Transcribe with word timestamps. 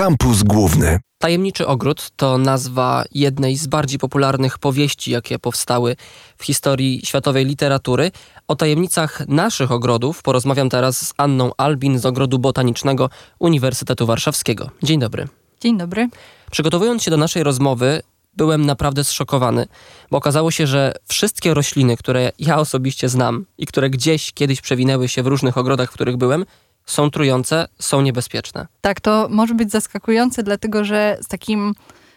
Kampus 0.00 0.42
Główny. 0.42 1.00
Tajemniczy 1.18 1.66
Ogród 1.66 2.10
to 2.16 2.38
nazwa 2.38 3.04
jednej 3.14 3.56
z 3.56 3.66
bardziej 3.66 3.98
popularnych 3.98 4.58
powieści, 4.58 5.10
jakie 5.10 5.38
powstały 5.38 5.96
w 6.38 6.44
historii 6.44 7.00
światowej 7.04 7.46
literatury. 7.46 8.10
O 8.48 8.56
tajemnicach 8.56 9.28
naszych 9.28 9.72
ogrodów 9.72 10.22
porozmawiam 10.22 10.68
teraz 10.68 11.06
z 11.06 11.14
Anną 11.16 11.50
Albin 11.56 11.98
z 11.98 12.06
Ogrodu 12.06 12.38
Botanicznego 12.38 13.10
Uniwersytetu 13.38 14.06
Warszawskiego. 14.06 14.70
Dzień 14.82 15.00
dobry. 15.00 15.28
Dzień 15.60 15.78
dobry. 15.78 16.08
Przygotowując 16.50 17.02
się 17.02 17.10
do 17.10 17.16
naszej 17.16 17.42
rozmowy, 17.42 18.02
byłem 18.36 18.66
naprawdę 18.66 19.04
zszokowany, 19.04 19.66
bo 20.10 20.18
okazało 20.18 20.50
się, 20.50 20.66
że 20.66 20.94
wszystkie 21.08 21.54
rośliny, 21.54 21.96
które 21.96 22.32
ja 22.38 22.58
osobiście 22.58 23.08
znam 23.08 23.46
i 23.58 23.66
które 23.66 23.90
gdzieś 23.90 24.32
kiedyś 24.32 24.60
przewinęły 24.60 25.08
się 25.08 25.22
w 25.22 25.26
różnych 25.26 25.58
ogrodach, 25.58 25.90
w 25.90 25.94
których 25.94 26.16
byłem, 26.16 26.44
są 26.86 27.10
trujące, 27.10 27.68
są 27.78 28.00
niebezpieczne. 28.00 28.66
Tak, 28.80 29.00
to 29.00 29.26
może 29.30 29.54
być 29.54 29.70
zaskakujące, 29.70 30.42
dlatego 30.42 30.84
że 30.84 31.18
z 31.20 31.28
takim 31.28 31.74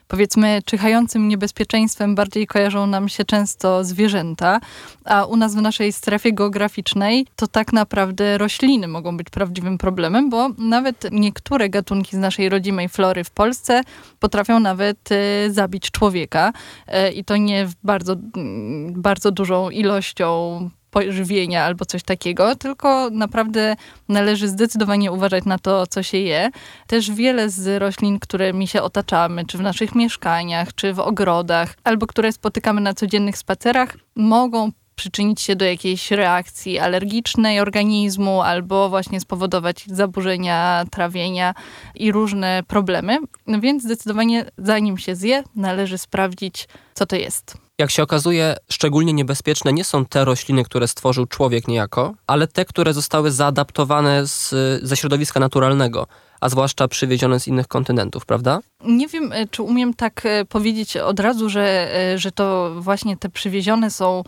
powiedzmy 0.08 0.62
czyhającym 0.66 1.28
niebezpieczeństwem 1.28 2.16
bardziej 2.16 2.48
kojarzą 2.48 2.88
nam 2.88 3.10
się 3.10 3.26
często 3.26 3.84
zwierzęta, 3.84 4.60
a 5.06 5.26
u 5.26 5.36
nas 5.36 5.56
w 5.56 5.62
naszej 5.62 5.94
strefie 5.94 6.34
geograficznej 6.34 7.28
to 7.36 7.48
tak 7.48 7.74
naprawdę 7.74 8.38
rośliny 8.38 8.88
mogą 8.88 9.18
być 9.18 9.30
prawdziwym 9.30 9.78
problemem, 9.78 10.30
bo 10.30 10.50
nawet 10.58 11.08
niektóre 11.12 11.70
gatunki 11.70 12.16
z 12.16 12.20
naszej 12.20 12.50
rodzimej 12.50 12.90
flory 12.90 13.24
w 13.24 13.30
Polsce 13.30 13.82
potrafią 14.20 14.60
nawet 14.60 15.12
y, 15.12 15.54
zabić 15.54 15.92
człowieka 15.92 16.54
y, 16.88 17.12
i 17.12 17.24
to 17.24 17.38
nie 17.38 17.68
bardzo, 17.84 18.16
mm, 18.36 19.02
bardzo 19.02 19.32
dużą 19.32 19.70
ilością 19.70 20.70
pożywienia 20.94 21.64
albo 21.64 21.86
coś 21.86 22.04
takiego, 22.04 22.56
tylko 22.56 23.10
naprawdę 23.12 23.76
należy 24.10 24.48
zdecydowanie 24.48 25.12
uważać 25.12 25.46
na 25.46 25.60
to, 25.60 25.88
co 25.88 26.04
się 26.04 26.18
je. 26.18 26.50
Też 26.88 27.12
wiele 27.12 27.50
z 27.50 27.82
roślin, 27.82 28.20
którymi 28.20 28.68
się 28.68 28.82
otaczamy, 28.82 29.46
czy 29.46 29.58
w 29.58 29.62
naszych 29.62 29.96
mieszkaniach, 29.96 30.76
czy 30.76 30.94
w 30.94 31.00
ogrodach, 31.00 31.76
albo 31.84 32.08
które 32.08 32.32
spotykamy 32.32 32.82
na 32.82 32.94
codziennych 32.94 33.38
spacerach, 33.38 33.98
mogą 34.16 34.72
przyczynić 34.96 35.42
się 35.42 35.56
do 35.56 35.66
jakiejś 35.66 36.12
reakcji 36.12 36.80
alergicznej 36.80 37.60
organizmu 37.60 38.42
albo 38.42 38.90
właśnie 38.90 39.20
spowodować 39.20 39.86
zaburzenia 39.88 40.86
trawienia 40.92 41.54
i 41.96 42.12
różne 42.12 42.64
problemy. 42.68 43.18
Więc 43.48 43.84
zdecydowanie 43.84 44.46
zanim 44.58 44.98
się 44.98 45.16
zje, 45.16 45.44
należy 45.56 45.98
sprawdzić, 45.98 46.68
co 46.94 47.06
to 47.06 47.16
jest. 47.16 47.63
Jak 47.80 47.92
się 47.92 48.04
okazuje, 48.04 48.56
szczególnie 48.72 49.14
niebezpieczne 49.14 49.74
nie 49.74 49.84
są 49.84 50.06
te 50.06 50.26
rośliny, 50.26 50.64
które 50.64 50.88
stworzył 50.88 51.26
człowiek 51.26 51.68
niejako, 51.68 52.14
ale 52.28 52.48
te, 52.48 52.66
które 52.66 52.94
zostały 52.94 53.32
zaadaptowane 53.32 54.28
z, 54.28 54.50
ze 54.84 54.98
środowiska 54.98 55.40
naturalnego, 55.40 56.08
a 56.42 56.50
zwłaszcza 56.50 56.88
przywiezione 56.88 57.40
z 57.40 57.48
innych 57.48 57.68
kontynentów, 57.68 58.26
prawda? 58.26 58.60
Nie 58.86 59.08
wiem, 59.08 59.32
e, 59.34 59.48
czy 59.48 59.64
umiem 59.64 59.94
tak 59.94 60.26
e, 60.26 60.46
powiedzieć 60.46 60.98
od 60.98 61.20
razu, 61.20 61.50
że, 61.50 61.96
e, 61.96 62.18
że 62.18 62.32
to 62.32 62.76
właśnie 62.82 63.18
te 63.18 63.30
przywiezione 63.30 63.92
są 63.92 64.24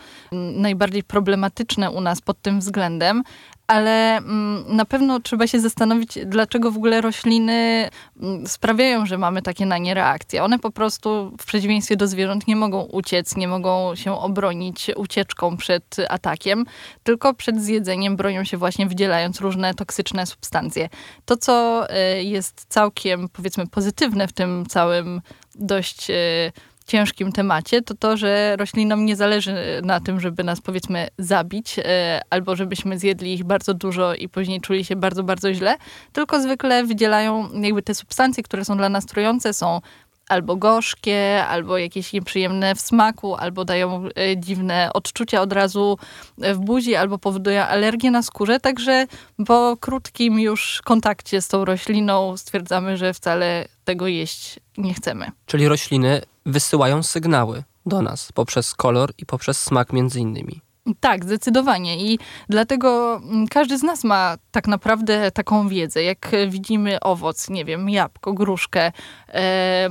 najbardziej 0.55 1.03
problematyczne 1.03 1.91
u 1.91 2.01
nas 2.01 2.21
pod 2.21 2.41
tym 2.41 2.59
względem, 2.59 3.23
ale 3.67 4.17
mm, 4.17 4.75
na 4.75 4.85
pewno 4.85 5.19
trzeba 5.19 5.47
się 5.47 5.59
zastanowić, 5.59 6.19
dlaczego 6.25 6.71
w 6.71 6.77
ogóle 6.77 7.01
rośliny 7.01 7.89
sprawiają, 8.45 9.05
że 9.05 9.17
mamy 9.17 9.41
takie 9.41 9.65
na 9.65 9.77
nie 9.77 9.93
reakcje. 9.93 10.43
One 10.43 10.59
po 10.59 10.71
prostu 10.71 11.31
w 11.39 11.45
przeciwieństwie 11.45 11.95
do 11.95 12.07
zwierząt 12.07 12.47
nie 12.47 12.55
mogą 12.55 12.81
uciec, 12.81 13.35
nie 13.35 13.47
mogą 13.47 13.95
się 13.95 14.19
obronić 14.19 14.91
ucieczką 14.95 15.57
przed 15.57 15.95
atakiem, 16.09 16.65
tylko 17.03 17.33
przed 17.33 17.61
zjedzeniem 17.61 18.15
bronią 18.15 18.43
się 18.43 18.57
właśnie 18.57 18.87
wydzielając 18.87 19.41
różne 19.41 19.73
toksyczne 19.73 20.25
substancje. 20.25 20.89
To, 21.25 21.37
co 21.37 21.85
jest 22.17 22.65
całkiem, 22.69 23.29
powiedzmy, 23.29 23.67
pozytywne 23.67 24.27
w 24.27 24.33
tym 24.33 24.44
całym 24.69 25.21
dość 25.55 26.09
y, 26.09 26.51
ciężkim 26.85 27.31
temacie, 27.31 27.81
to 27.81 27.95
to, 27.95 28.17
że 28.17 28.55
roślinom 28.59 29.05
nie 29.05 29.15
zależy 29.15 29.55
na 29.83 29.99
tym, 29.99 30.19
żeby 30.19 30.43
nas 30.43 30.61
powiedzmy 30.61 31.07
zabić, 31.17 31.79
e, 31.79 32.21
albo 32.29 32.55
żebyśmy 32.55 32.99
zjedli 32.99 33.33
ich 33.33 33.43
bardzo 33.43 33.73
dużo 33.73 34.15
i 34.15 34.29
później 34.29 34.61
czuli 34.61 34.85
się 34.85 34.95
bardzo, 34.95 35.23
bardzo 35.23 35.53
źle, 35.53 35.77
tylko 36.13 36.41
zwykle 36.41 36.83
wydzielają 36.83 37.49
jakby 37.61 37.81
te 37.81 37.95
substancje, 37.95 38.43
które 38.43 38.65
są 38.65 38.77
dla 38.77 38.89
nas 38.89 39.05
trujące, 39.05 39.53
są 39.53 39.81
albo 40.29 40.55
gorzkie, 40.55 41.45
albo 41.45 41.77
jakieś 41.77 42.13
nieprzyjemne 42.13 42.75
w 42.75 42.81
smaku, 42.81 43.35
albo 43.35 43.65
dają 43.65 44.09
e, 44.15 44.37
dziwne 44.37 44.89
odczucia 44.93 45.41
od 45.41 45.53
razu 45.53 45.97
w 46.37 46.57
buzi, 46.57 46.95
albo 46.95 47.17
powodują 47.17 47.61
alergię 47.61 48.11
na 48.11 48.23
skórze. 48.23 48.59
Także 48.59 49.07
po 49.45 49.77
krótkim 49.79 50.39
już 50.39 50.81
kontakcie 50.85 51.41
z 51.41 51.47
tą 51.47 51.65
rośliną 51.65 52.37
stwierdzamy, 52.37 52.97
że 52.97 53.13
wcale 53.13 53.67
tego 53.83 54.07
jeść 54.07 54.59
nie 54.77 54.93
chcemy. 54.93 55.31
Czyli 55.45 55.67
rośliny 55.67 56.21
wysyłają 56.45 57.03
sygnały 57.03 57.63
do 57.85 58.01
nas 58.01 58.31
poprzez 58.31 58.73
kolor 58.73 59.13
i 59.17 59.25
poprzez 59.25 59.59
smak 59.59 59.93
między 59.93 60.19
innymi. 60.19 60.64
Tak, 60.99 61.25
zdecydowanie. 61.25 61.97
I 61.97 62.19
dlatego 62.49 63.21
mm, 63.23 63.47
każdy 63.47 63.77
z 63.77 63.83
nas 63.83 64.03
ma 64.03 64.37
tak 64.51 64.67
naprawdę 64.67 65.31
taką 65.31 65.67
wiedzę. 65.67 66.03
Jak 66.03 66.31
widzimy 66.49 66.99
owoc, 66.99 67.49
nie 67.49 67.65
wiem, 67.65 67.89
jabłko, 67.89 68.33
gruszkę, 68.33 68.91
e, 69.33 69.89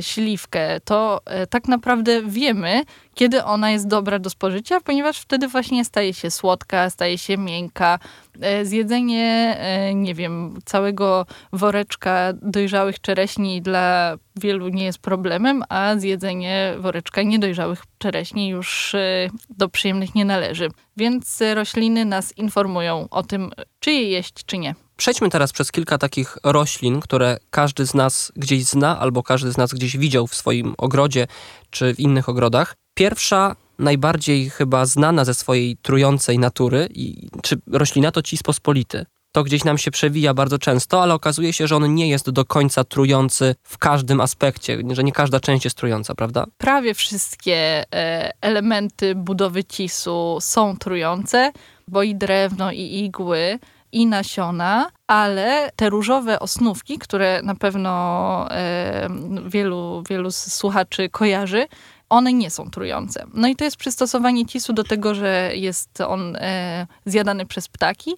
śliwkę, 0.00 0.80
to 0.80 1.20
e, 1.24 1.46
tak 1.46 1.68
naprawdę 1.68 2.22
wiemy, 2.22 2.82
kiedy 3.14 3.44
ona 3.44 3.70
jest 3.70 3.88
dobra 3.88 4.18
do 4.18 4.30
spożycia, 4.30 4.80
ponieważ 4.80 5.18
wtedy 5.18 5.48
właśnie 5.48 5.84
staje 5.84 6.14
się 6.14 6.30
słodka, 6.30 6.90
staje 6.90 7.18
się 7.18 7.38
miękka. 7.38 7.98
E, 8.40 8.64
zjedzenie, 8.64 9.56
e, 9.60 9.94
nie 9.94 10.14
wiem, 10.14 10.58
całego 10.64 11.26
woreczka 11.52 12.32
dojrzałych 12.42 13.00
czereśni 13.00 13.62
dla 13.62 14.16
wielu 14.36 14.68
nie 14.68 14.84
jest 14.84 14.98
problemem, 14.98 15.62
a 15.68 15.96
zjedzenie 15.96 16.74
woreczka 16.78 17.22
niedojrzałych 17.22 17.82
czereśni 17.98 18.48
już 18.48 18.94
e, 18.94 19.30
do 19.50 19.68
przyjemnych 19.68 20.14
nie 20.14 20.24
należy. 20.24 20.68
Więc 20.96 21.42
rośliny 21.54 22.04
nas 22.04 22.38
informują 22.38 23.06
o 23.10 23.22
tym, 23.22 23.50
czy 23.80 23.92
je 23.92 24.02
jeść, 24.02 24.34
czy 24.46 24.58
nie. 24.58 24.74
Przejdźmy 24.96 25.30
teraz 25.30 25.52
przez 25.52 25.72
kilka 25.72 25.98
takich 25.98 26.38
roślin, 26.44 27.00
które 27.00 27.38
każdy 27.50 27.86
z 27.86 27.94
nas 27.94 28.32
gdzieś 28.36 28.64
zna, 28.64 28.98
albo 28.98 29.22
każdy 29.22 29.52
z 29.52 29.56
nas 29.56 29.74
gdzieś 29.74 29.96
widział 29.96 30.26
w 30.26 30.34
swoim 30.34 30.74
ogrodzie 30.78 31.26
czy 31.70 31.94
w 31.94 32.00
innych 32.00 32.28
ogrodach. 32.28 32.74
Pierwsza, 32.94 33.56
najbardziej 33.78 34.50
chyba 34.50 34.86
znana 34.86 35.24
ze 35.24 35.34
swojej 35.34 35.76
trującej 35.76 36.38
natury, 36.38 36.88
i, 36.94 37.28
czy 37.42 37.60
roślina 37.72 38.12
to 38.12 38.22
cis 38.22 38.42
pospolity. 38.42 39.06
To 39.32 39.44
gdzieś 39.44 39.64
nam 39.64 39.78
się 39.78 39.90
przewija 39.90 40.34
bardzo 40.34 40.58
często, 40.58 41.02
ale 41.02 41.14
okazuje 41.14 41.52
się, 41.52 41.66
że 41.66 41.76
on 41.76 41.94
nie 41.94 42.08
jest 42.08 42.30
do 42.30 42.44
końca 42.44 42.84
trujący 42.84 43.54
w 43.62 43.78
każdym 43.78 44.20
aspekcie, 44.20 44.78
że 44.90 45.04
nie 45.04 45.12
każda 45.12 45.40
część 45.40 45.64
jest 45.64 45.76
trująca, 45.76 46.14
prawda? 46.14 46.46
Prawie 46.58 46.94
wszystkie 46.94 47.84
e, 47.94 48.30
elementy 48.40 49.14
budowy 49.14 49.64
cisu 49.64 50.38
są 50.40 50.76
trujące, 50.76 51.52
bo 51.88 52.02
i 52.02 52.14
drewno, 52.14 52.72
i 52.72 53.04
igły, 53.04 53.58
i 53.92 54.06
nasiona, 54.06 54.90
ale 55.06 55.70
te 55.76 55.90
różowe 55.90 56.40
osnówki, 56.40 56.98
które 56.98 57.40
na 57.42 57.54
pewno 57.54 58.46
e, 58.50 59.08
wielu, 59.46 60.02
wielu 60.08 60.30
słuchaczy 60.30 61.08
kojarzy, 61.08 61.66
one 62.10 62.32
nie 62.32 62.50
są 62.50 62.70
trujące. 62.70 63.26
No 63.34 63.48
i 63.48 63.56
to 63.56 63.64
jest 63.64 63.76
przystosowanie 63.76 64.46
cisu 64.46 64.72
do 64.72 64.84
tego, 64.84 65.14
że 65.14 65.50
jest 65.54 66.00
on 66.00 66.36
e, 66.36 66.86
zjadany 67.06 67.46
przez 67.46 67.68
ptaki, 67.68 68.14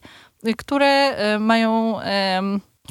które 0.57 0.87
e, 0.87 1.39
mają 1.39 2.01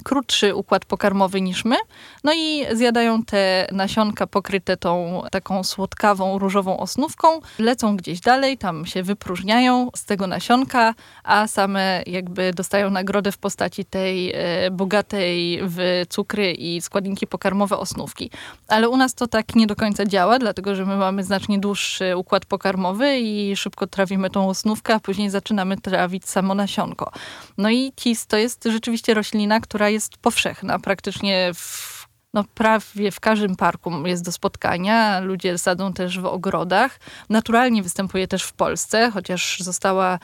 krótszy 0.03 0.55
układ 0.55 0.85
pokarmowy 0.85 1.41
niż 1.41 1.65
my. 1.65 1.75
No 2.23 2.33
i 2.33 2.65
zjadają 2.71 3.23
te 3.23 3.67
nasionka 3.71 4.27
pokryte 4.27 4.77
tą 4.77 5.21
taką 5.31 5.63
słodkawą, 5.63 6.39
różową 6.39 6.77
osnówką, 6.77 7.27
lecą 7.59 7.97
gdzieś 7.97 8.19
dalej, 8.19 8.57
tam 8.57 8.85
się 8.85 9.03
wypróżniają 9.03 9.89
z 9.95 10.05
tego 10.05 10.27
nasionka, 10.27 10.93
a 11.23 11.47
same 11.47 12.03
jakby 12.07 12.53
dostają 12.53 12.89
nagrodę 12.89 13.31
w 13.31 13.37
postaci 13.37 13.85
tej 13.85 14.31
e, 14.33 14.71
bogatej 14.71 15.59
w 15.63 16.05
cukry 16.09 16.51
i 16.51 16.81
składniki 16.81 17.27
pokarmowe 17.27 17.77
osnówki. 17.77 18.31
Ale 18.67 18.89
u 18.89 18.97
nas 18.97 19.13
to 19.13 19.27
tak 19.27 19.55
nie 19.55 19.67
do 19.67 19.75
końca 19.75 20.05
działa, 20.05 20.39
dlatego 20.39 20.75
że 20.75 20.85
my 20.85 20.97
mamy 20.97 21.23
znacznie 21.23 21.59
dłuższy 21.59 22.17
układ 22.17 22.45
pokarmowy 22.45 23.19
i 23.19 23.55
szybko 23.55 23.87
trawimy 23.87 24.29
tą 24.29 24.49
osnówkę, 24.49 24.95
a 24.95 24.99
później 24.99 25.29
zaczynamy 25.29 25.77
trawić 25.77 26.29
samo 26.29 26.55
nasionko. 26.55 27.11
No 27.57 27.69
i 27.69 27.93
cis 27.97 28.27
to 28.27 28.37
jest 28.37 28.63
rzeczywiście 28.63 29.13
roślina, 29.13 29.59
która 29.59 29.80
jest 29.89 30.17
powszechna. 30.17 30.79
Praktycznie 30.79 31.51
w, 31.53 32.07
no, 32.33 32.43
prawie 32.53 33.11
w 33.11 33.19
każdym 33.19 33.55
parku 33.55 34.07
jest 34.07 34.25
do 34.25 34.31
spotkania. 34.31 35.19
Ludzie 35.19 35.57
sadzą 35.57 35.93
też 35.93 36.19
w 36.19 36.25
ogrodach. 36.25 36.99
Naturalnie 37.29 37.83
występuje 37.83 38.27
też 38.27 38.43
w 38.43 38.53
Polsce, 38.53 39.11
chociaż 39.11 39.59
została 39.59 40.19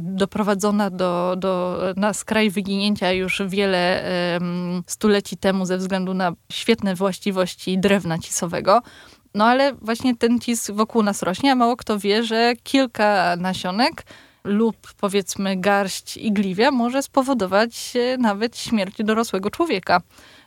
doprowadzona 0.00 0.90
do, 0.90 1.34
do, 1.38 1.78
na 1.96 2.12
skraj 2.12 2.50
wyginięcia 2.50 3.12
już 3.12 3.42
wiele 3.46 4.04
um, 4.32 4.82
stuleci 4.86 5.36
temu 5.36 5.66
ze 5.66 5.78
względu 5.78 6.14
na 6.14 6.32
świetne 6.52 6.94
właściwości 6.94 7.78
drewna 7.78 8.18
cisowego. 8.18 8.82
No 9.34 9.44
ale 9.44 9.74
właśnie 9.74 10.16
ten 10.16 10.40
cis 10.40 10.70
wokół 10.70 11.02
nas 11.02 11.22
rośnie, 11.22 11.52
a 11.52 11.54
mało 11.54 11.76
kto 11.76 11.98
wie, 11.98 12.24
że 12.24 12.54
kilka 12.62 13.36
nasionek 13.36 14.04
lub 14.44 14.76
powiedzmy 15.00 15.56
garść 15.56 16.16
igliwia 16.16 16.70
może 16.70 17.02
spowodować 17.02 17.92
nawet 18.18 18.58
śmierć 18.58 18.96
dorosłego 18.98 19.50
człowieka. 19.50 20.00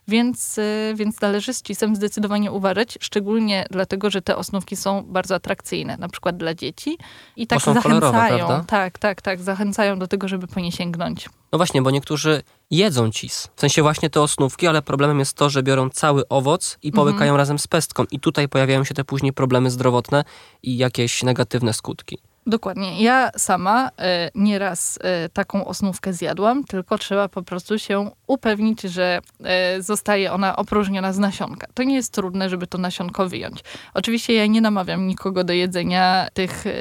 więc, 0.09 0.57
y, 0.57 0.93
więc 0.95 1.21
należy 1.21 1.53
z 1.53 1.61
cisem 1.61 1.95
zdecydowanie 1.95 2.51
uważać, 2.51 2.97
szczególnie 3.01 3.65
dlatego, 3.71 4.09
że 4.09 4.21
te 4.21 4.35
osnówki 4.35 4.75
są 4.75 5.03
bardzo 5.03 5.35
atrakcyjne, 5.35 5.97
na 5.97 6.09
przykład 6.09 6.37
dla 6.37 6.53
dzieci 6.53 6.97
i 7.35 7.47
tak 7.47 7.61
zachęcają. 7.61 8.65
Tak, 8.67 8.99
tak, 8.99 9.21
tak, 9.21 9.41
zachęcają 9.41 9.99
do 9.99 10.07
tego, 10.07 10.27
żeby 10.27 10.47
po 10.47 10.59
nie 10.59 10.71
sięgnąć. 10.71 11.29
No 11.51 11.57
właśnie, 11.57 11.81
bo 11.81 11.91
niektórzy 11.91 12.41
jedzą 12.71 13.11
cis. 13.11 13.49
W 13.55 13.61
sensie 13.61 13.81
właśnie 13.81 14.09
te 14.09 14.21
osnówki, 14.21 14.67
ale 14.67 14.81
problemem 14.81 15.19
jest 15.19 15.33
to, 15.33 15.49
że 15.49 15.63
biorą 15.63 15.89
cały 15.89 16.27
owoc 16.27 16.77
i 16.83 16.91
połykają 16.91 17.31
mhm. 17.31 17.37
razem 17.37 17.59
z 17.59 17.67
pestką. 17.67 18.03
I 18.11 18.19
tutaj 18.19 18.49
pojawiają 18.49 18.83
się 18.83 18.93
te 18.93 19.03
później 19.03 19.33
problemy 19.33 19.71
zdrowotne 19.71 20.23
i 20.63 20.77
jakieś 20.77 21.23
negatywne 21.23 21.73
skutki. 21.73 22.19
Dokładnie. 22.47 23.03
Ja 23.03 23.31
sama 23.37 23.89
e, 23.99 24.31
nieraz 24.35 24.99
e, 25.01 25.29
taką 25.29 25.65
osnówkę 25.65 26.13
zjadłam, 26.13 26.63
tylko 26.63 26.97
trzeba 26.97 27.29
po 27.29 27.43
prostu 27.43 27.79
się 27.79 28.11
upewnić, 28.27 28.81
że 28.81 29.19
e, 29.43 29.81
zostaje 29.81 30.31
ona 30.31 30.55
opróżniona 30.55 31.13
z 31.13 31.19
nasionka. 31.19 31.67
To 31.73 31.83
nie 31.83 31.95
jest 31.95 32.13
trudne, 32.13 32.49
żeby 32.49 32.67
to 32.67 32.77
nasionko 32.77 33.29
wyjąć. 33.29 33.63
Oczywiście 33.93 34.33
ja 34.33 34.45
nie 34.45 34.61
namawiam 34.61 35.07
nikogo 35.07 35.43
do 35.43 35.53
jedzenia 35.53 36.27
tych 36.33 36.67
e, 36.67 36.71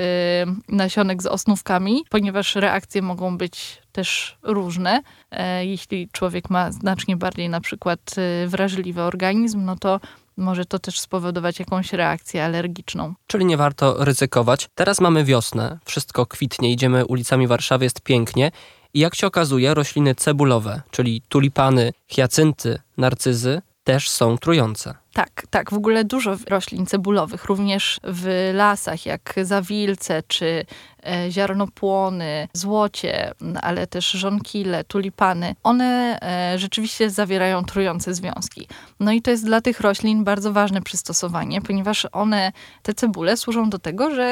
nasionek 0.69 1.23
z 1.23 1.27
osnówkami, 1.27 2.05
ponieważ 2.11 2.55
reakcje 2.55 3.03
mogą 3.03 3.39
być 3.39 3.83
też 3.93 4.39
różne. 4.43 5.03
E, 5.31 5.67
jeśli 5.67 6.09
człowiek 6.13 6.51
ma 6.51 6.73
znacznie 6.73 7.17
bardziej 7.17 7.49
na 7.49 7.61
przykład 7.61 8.01
e, 8.19 8.47
wrażliwy 8.47 9.03
organizm, 9.03 9.65
no 9.65 9.77
to 9.77 10.01
może 10.37 10.65
to 10.65 10.79
też 10.79 11.01
spowodować 11.01 11.59
jakąś 11.59 11.93
reakcję 11.93 12.45
alergiczną. 12.45 13.15
Czyli 13.27 13.45
nie 13.45 13.57
warto 13.57 14.05
ryzykować. 14.05 14.69
Teraz 14.75 15.01
mamy 15.01 15.25
wiosnę, 15.25 15.79
wszystko 15.85 16.27
kwitnie, 16.27 16.73
idziemy 16.73 17.07
ulicami 17.07 17.47
Warszawy, 17.47 17.85
jest 17.85 18.01
pięknie. 18.01 18.51
I 18.95 19.01
jak 19.01 19.15
się 19.15 19.27
okazuje, 19.27 19.75
rośliny 19.75 20.15
cebulowe, 20.15 20.83
czyli 20.91 21.23
tulipany, 21.29 21.93
hiacynty, 22.09 22.79
narcyzy, 22.97 23.63
też 23.87 24.11
są 24.11 24.39
trujące. 24.39 24.95
Tak, 25.13 25.47
tak. 25.51 25.71
W 25.71 25.75
ogóle 25.75 26.05
dużo 26.05 26.37
roślin 26.49 26.87
cebulowych, 26.87 27.45
również 27.45 28.01
w 28.05 28.51
lasach, 28.55 29.07
jak 29.07 29.35
zawilce 29.43 30.23
czy 30.29 30.67
e, 31.07 31.31
ziarnopłony, 31.31 32.49
złocie, 32.53 33.33
ale 33.63 33.87
też 33.87 34.11
żonkile, 34.11 34.85
tulipany. 34.85 35.55
One 35.63 36.19
e, 36.23 36.59
rzeczywiście 36.59 37.11
zawierają 37.11 37.65
trujące 37.65 38.15
związki. 38.15 38.69
No 39.01 39.13
i 39.13 39.23
to 39.23 39.31
jest 39.31 39.45
dla 39.45 39.61
tych 39.61 39.81
roślin 39.81 40.25
bardzo 40.25 40.53
ważne 40.53 40.83
przystosowanie, 40.83 41.63
ponieważ 41.63 42.07
one, 42.13 42.53
te 42.83 42.95
cebule 42.95 43.37
służą 43.37 43.71
do 43.71 43.79
tego, 43.79 44.15
że 44.15 44.25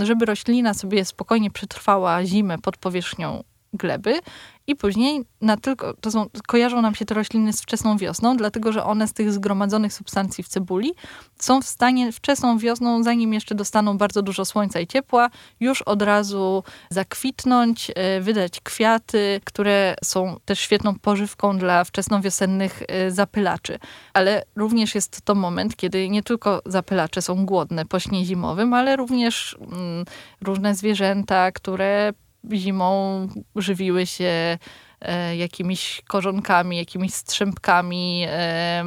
e, 0.00 0.06
żeby 0.06 0.24
roślina 0.24 0.74
sobie 0.74 1.04
spokojnie 1.04 1.50
przetrwała 1.50 2.24
zimę 2.24 2.58
pod 2.58 2.76
powierzchnią 2.76 3.42
gleby 3.72 4.20
i 4.68 4.76
później 4.76 5.24
na 5.40 5.56
tylko, 5.56 5.94
to 5.94 6.10
są, 6.10 6.26
kojarzą 6.46 6.82
nam 6.82 6.94
się 6.94 7.04
te 7.04 7.14
rośliny 7.14 7.52
z 7.52 7.62
wczesną 7.62 7.96
wiosną, 7.96 8.36
dlatego 8.36 8.72
że 8.72 8.84
one 8.84 9.08
z 9.08 9.12
tych 9.12 9.32
zgromadzonych 9.32 9.92
substancji 9.92 10.44
w 10.44 10.48
cebuli 10.48 10.92
są 11.38 11.62
w 11.62 11.66
stanie 11.66 12.12
wczesną 12.12 12.58
wiosną, 12.58 13.02
zanim 13.02 13.34
jeszcze 13.34 13.54
dostaną 13.54 13.98
bardzo 13.98 14.22
dużo 14.22 14.44
słońca 14.44 14.80
i 14.80 14.86
ciepła, 14.86 15.30
już 15.60 15.82
od 15.82 16.02
razu 16.02 16.62
zakwitnąć, 16.90 17.90
e, 17.94 18.20
wydać 18.20 18.60
kwiaty, 18.60 19.40
które 19.44 19.94
są 20.04 20.36
też 20.44 20.58
świetną 20.58 20.94
pożywką 20.94 21.58
dla 21.58 21.84
wczesnowiosennych 21.84 22.82
e, 22.88 23.10
zapylaczy. 23.10 23.78
Ale 24.12 24.44
również 24.56 24.94
jest 24.94 25.22
to 25.22 25.34
moment, 25.34 25.76
kiedy 25.76 26.08
nie 26.08 26.22
tylko 26.22 26.62
zapylacze 26.66 27.22
są 27.22 27.46
głodne 27.46 27.86
po 27.86 28.00
śnie 28.00 28.24
zimowym, 28.24 28.74
ale 28.74 28.96
również 28.96 29.56
mm, 29.60 30.04
różne 30.40 30.74
zwierzęta, 30.74 31.52
które 31.52 32.12
zimą 32.52 33.28
żywiły 33.56 34.06
się 34.06 34.58
e, 35.00 35.36
jakimiś 35.36 36.02
korzonkami, 36.08 36.76
jakimiś 36.76 37.14
strzępkami, 37.14 38.24
e, 38.28 38.84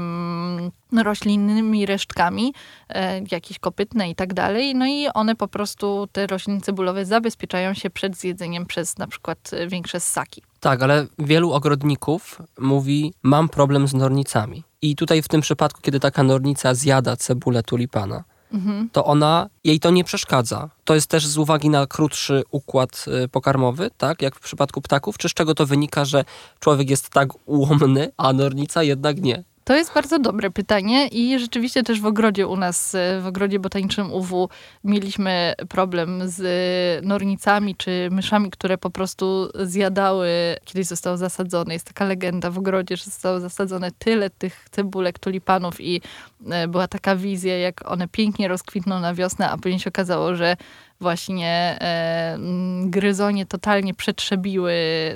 roślinnymi 1.04 1.86
resztkami, 1.86 2.54
e, 2.90 3.22
jakieś 3.32 3.60
kopytne 3.60 4.10
i 4.10 4.16
tak 4.16 4.34
dalej. 4.34 4.76
No 4.76 4.88
i 4.88 5.08
one 5.14 5.36
po 5.36 5.48
prostu, 5.48 6.08
te 6.12 6.28
rośliny 6.28 6.62
cebulowe 6.62 7.06
zabezpieczają 7.06 7.74
się 7.74 7.90
przed 7.90 8.18
zjedzeniem 8.18 8.66
przez 8.66 8.98
na 8.98 9.08
przykład 9.08 9.52
większe 9.68 10.00
ssaki. 10.00 10.42
Tak, 10.60 10.84
ale 10.84 11.08
wielu 11.20 11.54
ogrodników 11.54 12.42
mówi, 12.60 13.14
mam 13.24 13.50
problem 13.50 13.88
z 13.88 13.94
nornicami. 13.94 14.64
I 14.82 14.96
tutaj 14.96 15.22
w 15.22 15.28
tym 15.28 15.42
przypadku, 15.42 15.82
kiedy 15.82 16.00
taka 16.00 16.24
nornica 16.24 16.74
zjada 16.74 17.16
cebulę 17.16 17.64
tulipana, 17.64 18.24
mhm. 18.54 18.90
to 18.92 19.06
ona, 19.06 19.50
jej 19.64 19.80
to 19.80 19.92
nie 19.92 20.04
przeszkadza. 20.04 20.70
To 20.86 20.96
jest 20.96 21.08
też 21.08 21.28
z 21.28 21.38
uwagi 21.38 21.70
na 21.70 21.88
krótszy 21.88 22.44
układ 22.52 23.06
y, 23.24 23.28
pokarmowy, 23.28 23.92
tak, 23.98 24.22
jak 24.22 24.36
w 24.36 24.40
przypadku 24.40 24.82
ptaków, 24.82 25.18
czy 25.18 25.30
z 25.30 25.34
czego 25.34 25.56
to 25.56 25.66
wynika, 25.66 26.06
że 26.06 26.26
człowiek 26.60 26.90
jest 26.90 27.10
tak 27.10 27.30
ułomny, 27.46 28.12
a 28.18 28.34
nornica 28.34 28.84
jednak 28.84 29.22
nie? 29.22 29.44
To 29.64 29.76
jest 29.76 29.94
bardzo 29.94 30.20
dobre 30.20 30.52
pytanie 30.52 31.08
i 31.08 31.40
rzeczywiście 31.40 31.84
też 31.84 32.02
w 32.02 32.06
ogrodzie 32.06 32.48
u 32.48 32.58
nas, 32.58 32.96
w 33.22 33.28
ogrodzie 33.28 33.60
botanicznym 33.60 34.12
UW 34.12 34.50
mieliśmy 34.84 35.54
problem 35.70 36.22
z 36.26 37.06
nornicami 37.06 37.76
czy 37.76 38.10
myszami, 38.12 38.52
które 38.52 38.78
po 38.78 38.90
prostu 38.90 39.50
zjadały, 39.56 40.30
kiedyś 40.66 40.88
zostało 40.88 41.18
zasadzone, 41.18 41.74
jest 41.74 41.88
taka 41.88 42.06
legenda 42.06 42.52
w 42.52 42.58
ogrodzie, 42.58 42.98
że 42.98 43.04
zostało 43.04 43.40
zasadzone 43.40 43.92
tyle 44.00 44.30
tych 44.30 44.68
cebulek, 44.72 45.20
tulipanów 45.20 45.82
i 45.82 46.02
e, 46.50 46.68
była 46.68 46.88
taka 46.88 47.16
wizja, 47.16 47.58
jak 47.58 47.92
one 47.92 48.08
pięknie 48.08 48.48
rozkwitną 48.48 49.00
na 49.00 49.14
wiosnę, 49.14 49.50
a 49.50 49.58
później 49.58 49.80
się 49.80 49.90
okazało, 49.90 50.36
że 50.36 50.58
właśnie 51.02 51.78
e, 51.82 52.38
gryzonie 52.86 53.46
totalnie 53.46 53.94
przetrzebiły 53.94 54.74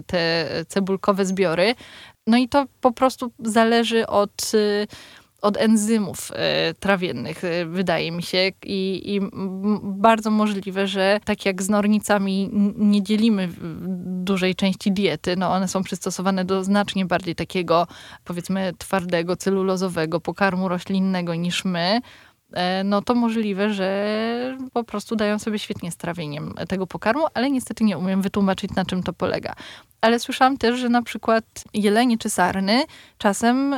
te 0.07 0.47
cebulkowe 0.67 1.25
zbiory. 1.25 1.75
No 2.27 2.37
i 2.37 2.49
to 2.49 2.65
po 2.81 2.91
prostu 2.91 3.31
zależy 3.39 4.07
od 4.07 4.51
y, 4.53 4.87
od 5.45 5.57
enzymów 5.57 6.31
y, 6.31 6.73
trawiennych, 6.73 7.43
y, 7.43 7.65
wydaje 7.65 8.11
mi 8.11 8.23
się. 8.23 8.51
I, 8.63 9.15
I, 9.15 9.21
bardzo 9.83 10.31
możliwe, 10.31 10.87
że 10.87 11.19
tak 11.25 11.45
jak 11.45 11.63
z 11.63 11.69
nornicami 11.69 12.49
nie 12.77 13.03
dzielimy 13.03 13.49
dużej 14.23 14.55
części 14.55 14.91
diety, 14.91 15.35
no 15.37 15.51
one 15.51 15.67
są 15.67 15.83
przystosowane 15.83 16.45
do 16.45 16.63
znacznie 16.63 17.05
bardziej 17.05 17.35
takiego, 17.35 17.87
powiedzmy, 18.23 18.73
twardego, 18.77 19.35
celulozowego 19.35 20.19
pokarmu 20.19 20.67
roślinnego 20.67 21.35
niż 21.35 21.65
my, 21.65 22.01
no 22.85 23.01
to 23.01 23.15
możliwe, 23.15 23.73
że 23.73 24.57
po 24.73 24.83
prostu 24.83 25.15
dają 25.15 25.39
sobie 25.39 25.59
świetnie 25.59 25.91
z 25.91 25.97
trawieniem 25.97 26.53
tego 26.69 26.87
pokarmu, 26.87 27.25
ale 27.33 27.51
niestety 27.51 27.83
nie 27.83 27.97
umiem 27.97 28.21
wytłumaczyć, 28.21 28.71
na 28.75 28.85
czym 28.85 29.03
to 29.03 29.13
polega. 29.13 29.55
Ale 30.01 30.19
słyszałam 30.19 30.57
też, 30.57 30.79
że 30.79 30.89
na 30.89 31.01
przykład 31.01 31.45
jelenie 31.73 32.17
czy 32.17 32.29
sarny 32.29 32.83
czasem 33.17 33.75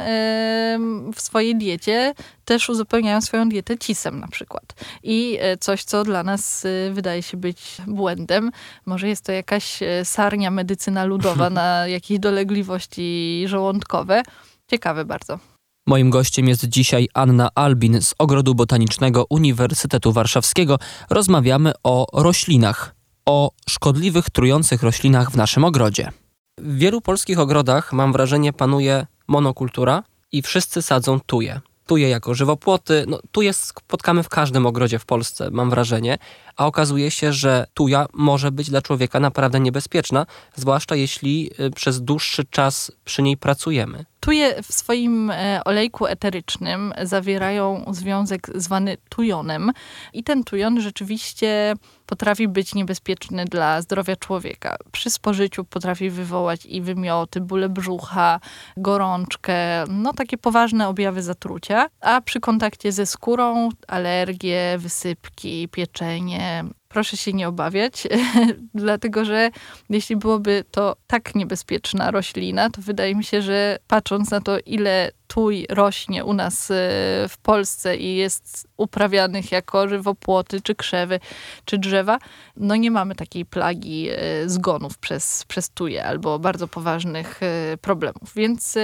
w 1.16 1.22
swojej 1.22 1.56
diecie 1.56 2.14
też 2.46 2.70
uzupełniają 2.70 3.22
swoją 3.22 3.50
dietę 3.50 3.78
cisem 3.78 4.20
na 4.20 4.28
przykład. 4.28 4.64
I 5.04 5.38
e, 5.42 5.58
coś, 5.58 5.84
co 5.84 6.04
dla 6.04 6.24
nas 6.24 6.66
e, 6.66 6.92
wydaje 6.92 7.24
się 7.24 7.38
być 7.38 7.78
błędem. 7.88 8.52
Może 8.86 9.08
jest 9.08 9.26
to 9.26 9.32
jakaś 9.32 9.80
sarnia 10.04 10.52
medycyna 10.52 11.06
ludowa 11.06 11.50
na 11.60 11.88
jakieś 11.88 12.20
dolegliwości 12.20 13.44
żołądkowe. 13.48 14.24
Ciekawe 14.68 15.06
bardzo. 15.06 15.57
Moim 15.88 16.10
gościem 16.10 16.48
jest 16.48 16.66
dzisiaj 16.66 17.08
Anna 17.14 17.50
Albin 17.56 18.02
z 18.02 18.14
Ogrodu 18.18 18.56
Botanicznego 18.56 19.26
Uniwersytetu 19.30 20.12
Warszawskiego. 20.12 20.80
Rozmawiamy 21.10 21.74
o 21.84 22.22
roślinach, 22.22 22.96
o 23.26 23.52
szkodliwych, 23.70 24.30
trujących 24.30 24.84
roślinach 24.84 25.32
w 25.32 25.36
naszym 25.36 25.64
ogrodzie. 25.64 26.12
W 26.58 26.78
wielu 26.78 27.02
polskich 27.02 27.40
ogrodach, 27.40 27.94
mam 27.94 28.14
wrażenie, 28.14 28.54
panuje 28.54 29.06
monokultura 29.28 30.04
i 30.32 30.42
wszyscy 30.42 30.82
sadzą 30.82 31.20
tuje. 31.20 31.62
Tuje 31.86 32.10
jako 32.10 32.34
żywopłoty, 32.34 33.06
no 33.08 33.20
tuje 33.32 33.54
spotkamy 33.54 34.24
w 34.24 34.30
każdym 34.30 34.66
ogrodzie 34.66 35.00
w 35.00 35.06
Polsce, 35.06 35.52
mam 35.52 35.70
wrażenie, 35.70 36.18
a 36.56 36.66
okazuje 36.66 37.12
się, 37.12 37.34
że 37.34 37.68
tuja 37.74 38.06
może 38.14 38.52
być 38.52 38.70
dla 38.70 38.82
człowieka 38.82 39.20
naprawdę 39.20 39.60
niebezpieczna, 39.60 40.26
zwłaszcza 40.56 40.96
jeśli 40.96 41.52
y, 41.60 41.72
przez 41.72 42.02
dłuższy 42.02 42.46
czas 42.46 42.92
przy 43.06 43.22
niej 43.22 43.38
pracujemy. 43.38 44.06
Tuje 44.28 44.64
w 44.64 44.74
swoim 44.74 45.32
e, 45.32 45.62
olejku 45.66 46.08
eterycznym 46.08 46.94
zawierają 47.02 47.86
związek 47.92 48.48
zwany 48.56 48.98
tujonem 49.10 49.72
i 50.14 50.24
ten 50.24 50.44
tujon 50.44 50.82
rzeczywiście 50.82 51.74
potrafi 52.06 52.48
być 52.48 52.76
niebezpieczny 52.76 53.46
dla 53.46 53.82
zdrowia 53.82 54.16
człowieka. 54.16 54.78
Przy 54.92 55.10
spożyciu 55.10 55.64
potrafi 55.64 56.10
wywołać 56.10 56.66
i 56.66 56.82
wymioty, 56.82 57.42
bóle 57.42 57.70
brzucha, 57.70 58.40
gorączkę, 58.78 59.84
no 59.90 60.14
takie 60.14 60.38
poważne 60.38 60.88
objawy 60.88 61.24
zatrucia, 61.24 61.88
a 62.02 62.22
przy 62.22 62.40
kontakcie 62.40 62.92
ze 62.92 63.06
skórą 63.06 63.70
alergie, 63.88 64.76
wysypki, 64.78 65.68
pieczenie, 65.68 66.64
proszę 66.90 67.18
się 67.18 67.34
nie 67.34 67.48
obawiać, 67.48 68.08
dlatego 68.74 69.26
że 69.26 69.50
jeśli 69.90 70.16
byłoby 70.16 70.64
to 70.72 70.96
tak 71.08 71.36
niebezpieczna 71.36 72.12
roślina, 72.12 72.70
to 72.70 72.82
wydaje 72.82 73.16
mi 73.16 73.24
się, 73.24 73.42
że 73.42 73.80
patrząc 73.88 74.32
na 74.32 74.42
to, 74.42 74.58
ile 74.66 75.12
tuj 75.28 75.66
rośnie 75.70 76.26
u 76.26 76.34
nas 76.34 76.72
e, 76.72 76.74
w 77.30 77.38
Polsce 77.44 77.98
i 77.98 78.16
jest 78.16 78.68
uprawianych 78.78 79.52
jako 79.52 79.88
żywopłoty, 79.88 80.62
czy 80.62 80.76
krzewy, 80.76 81.20
czy 81.66 81.78
drzewa, 81.78 82.20
no 82.58 82.76
nie 82.76 82.92
mamy 82.92 83.16
takiej 83.16 83.46
plagi 83.46 84.10
e, 84.10 84.50
zgonów 84.50 84.98
przez, 84.98 85.46
przez 85.48 85.70
tuje 85.70 86.06
albo 86.06 86.40
bardzo 86.40 86.68
poważnych 86.68 87.44
e, 87.44 87.78
problemów. 87.78 88.34
Więc 88.36 88.78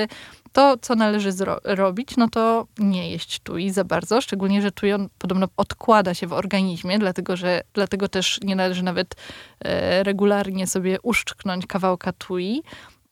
To, 0.53 0.77
co 0.77 0.95
należy 0.95 1.29
robić, 1.63 2.17
no 2.17 2.29
to 2.29 2.67
nie 2.77 3.11
jeść 3.11 3.39
tui 3.39 3.71
za 3.71 3.83
bardzo, 3.83 4.21
szczególnie, 4.21 4.61
że 4.61 4.71
tui 4.71 4.93
on 4.93 5.09
podobno 5.17 5.47
odkłada 5.57 6.13
się 6.13 6.27
w 6.27 6.33
organizmie, 6.33 6.99
dlatego, 6.99 7.35
że, 7.35 7.61
dlatego 7.73 8.07
też 8.07 8.39
nie 8.43 8.55
należy 8.55 8.83
nawet 8.83 9.15
e, 9.59 10.03
regularnie 10.03 10.67
sobie 10.67 10.97
uszczknąć 11.01 11.67
kawałka 11.67 12.11
tui. 12.11 12.63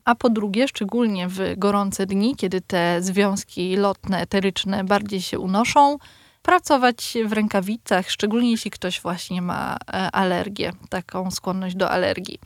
A 0.06 0.16
po 0.16 0.30
drugie, 0.30 0.68
szczególnie 0.68 1.28
w 1.28 1.40
gorące 1.58 2.06
dni, 2.06 2.36
kiedy 2.36 2.62
te 2.62 3.02
związki 3.02 3.76
lotne, 3.76 4.22
eteryczne 4.22 4.84
bardziej 4.84 5.22
się 5.22 5.40
unoszą, 5.40 5.98
pracować 6.42 7.18
w 7.26 7.34
rękawicach, 7.34 8.10
szczególnie 8.10 8.52
jeśli 8.52 8.72
ktoś 8.72 9.02
właśnie 9.02 9.42
ma 9.42 9.78
e, 9.88 10.12
alergię, 10.12 10.72
taką 10.90 11.32
skłonność 11.32 11.76
do 11.76 11.90
alergii. 11.90 12.40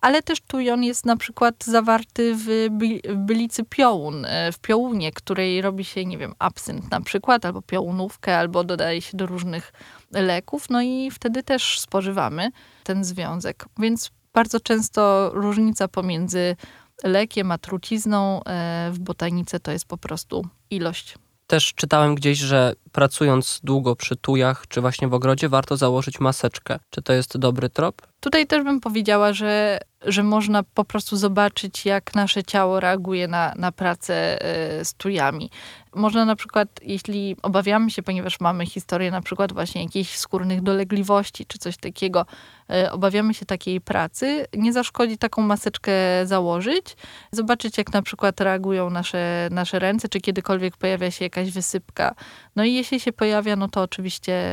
Ale 0.00 0.22
też 0.22 0.40
tujon 0.40 0.84
jest 0.84 1.06
na 1.06 1.16
przykład 1.16 1.64
zawarty 1.64 2.34
w 2.34 2.68
bylicy 3.16 3.64
piołun, 3.64 4.24
e, 4.24 4.52
w 4.52 4.58
piołunie, 4.58 5.12
której 5.12 5.62
robi 5.62 5.84
się, 5.84 6.04
nie 6.04 6.18
wiem, 6.18 6.34
absynt 6.38 6.90
na 6.90 7.00
przykład, 7.00 7.44
albo 7.44 7.62
piołunówkę, 7.62 8.38
albo 8.38 8.64
dodaje 8.64 9.02
się 9.02 9.16
do 9.16 9.26
różnych 9.26 9.72
leków, 10.10 10.70
no 10.70 10.82
i 10.82 11.10
wtedy 11.10 11.42
też 11.42 11.80
spożywamy 11.80 12.50
ten 12.84 13.04
związek. 13.04 13.64
Więc 13.78 14.10
bardzo 14.32 14.60
często 14.60 15.30
różnica 15.34 15.88
pomiędzy 15.88 16.56
lekiem 17.04 17.52
a 17.52 17.58
trucizną 17.58 18.44
e, 18.44 18.90
w 18.92 18.98
botanice 18.98 19.60
to 19.60 19.72
jest 19.72 19.84
po 19.84 19.96
prostu 19.96 20.46
ilość 20.70 21.14
też 21.50 21.74
czytałem 21.74 22.14
gdzieś, 22.14 22.38
że 22.38 22.74
pracując 22.92 23.60
długo 23.64 23.96
przy 23.96 24.16
tujach, 24.16 24.64
czy 24.68 24.80
właśnie 24.80 25.08
w 25.08 25.14
ogrodzie, 25.14 25.48
warto 25.48 25.76
założyć 25.76 26.20
maseczkę. 26.20 26.78
Czy 26.90 27.02
to 27.02 27.12
jest 27.12 27.38
dobry 27.38 27.70
trop? 27.70 28.02
Tutaj 28.20 28.46
też 28.46 28.64
bym 28.64 28.80
powiedziała, 28.80 29.32
że, 29.32 29.78
że 30.02 30.22
można 30.22 30.62
po 30.62 30.84
prostu 30.84 31.16
zobaczyć, 31.16 31.86
jak 31.86 32.14
nasze 32.14 32.44
ciało 32.44 32.80
reaguje 32.80 33.28
na, 33.28 33.54
na 33.56 33.72
pracę 33.72 34.44
e, 34.44 34.84
z 34.84 34.94
tujami. 34.94 35.50
Można 35.94 36.24
na 36.24 36.36
przykład, 36.36 36.68
jeśli 36.82 37.36
obawiamy 37.42 37.90
się, 37.90 38.02
ponieważ 38.02 38.40
mamy 38.40 38.66
historię 38.66 39.10
na 39.10 39.20
przykład 39.20 39.52
właśnie 39.52 39.82
jakichś 39.82 40.16
skórnych 40.16 40.62
dolegliwości 40.62 41.46
czy 41.46 41.58
coś 41.58 41.76
takiego, 41.76 42.26
e, 42.70 42.92
obawiamy 42.92 43.34
się 43.34 43.46
takiej 43.46 43.80
pracy, 43.80 44.46
nie 44.56 44.72
zaszkodzi 44.72 45.18
taką 45.18 45.42
maseczkę 45.42 45.92
założyć, 46.24 46.96
zobaczyć 47.32 47.78
jak 47.78 47.92
na 47.92 48.02
przykład 48.02 48.40
reagują 48.40 48.90
nasze, 48.90 49.48
nasze 49.50 49.78
ręce, 49.78 50.08
czy 50.08 50.20
kiedykolwiek 50.20 50.76
pojawia 50.76 51.10
się 51.10 51.24
jakaś 51.24 51.50
wysypka. 51.50 52.14
No 52.56 52.64
i 52.64 52.74
jeśli 52.80 53.00
się 53.00 53.12
pojawia, 53.12 53.56
no 53.56 53.68
to 53.68 53.82
oczywiście 53.82 54.44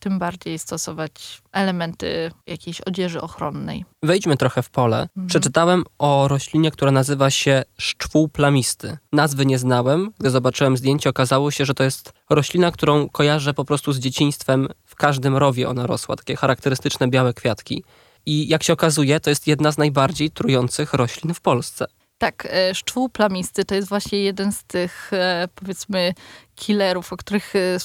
tym 0.00 0.18
bardziej 0.18 0.58
stosować 0.58 1.42
elementy 1.52 2.30
jakiejś 2.46 2.80
odzieży 2.80 3.20
ochronnej. 3.20 3.84
Wejdźmy 4.02 4.36
trochę 4.36 4.62
w 4.62 4.70
pole. 4.70 5.02
Mhm. 5.02 5.26
Przeczytałem 5.26 5.84
o 5.98 6.28
roślinie, 6.28 6.70
która 6.70 6.90
nazywa 6.90 7.30
się 7.30 7.62
szczwół 7.78 8.28
plamisty. 8.28 8.98
Nazwy 9.12 9.46
nie 9.46 9.58
znałem. 9.58 10.12
Gdy 10.18 10.30
zobaczyłem 10.30 10.76
zdjęcie, 10.76 11.10
okazało 11.10 11.50
się, 11.50 11.64
że 11.64 11.74
to 11.74 11.84
jest 11.84 12.12
roślina, 12.30 12.70
którą 12.70 13.08
kojarzę 13.08 13.54
po 13.54 13.64
prostu 13.64 13.92
z 13.92 13.98
dzieciństwem. 13.98 14.68
W 14.84 14.94
każdym 14.94 15.36
rowie 15.36 15.68
ona 15.68 15.86
rosła, 15.86 16.16
takie 16.16 16.36
charakterystyczne 16.36 17.08
białe 17.08 17.34
kwiatki. 17.34 17.84
I 18.26 18.48
jak 18.48 18.62
się 18.62 18.72
okazuje, 18.72 19.20
to 19.20 19.30
jest 19.30 19.46
jedna 19.46 19.72
z 19.72 19.78
najbardziej 19.78 20.30
trujących 20.30 20.94
roślin 20.94 21.34
w 21.34 21.40
Polsce. 21.40 21.86
Tak, 22.20 22.48
e, 22.50 22.74
szczwół 22.74 23.08
plamisty 23.08 23.64
to 23.64 23.74
jest 23.74 23.88
właśnie 23.88 24.22
jeden 24.22 24.52
z 24.52 24.64
tych, 24.64 25.10
e, 25.12 25.48
powiedzmy, 25.54 26.14
killerów, 26.60 27.12
o 27.12 27.16
których 27.16 27.52
e, 27.56 27.78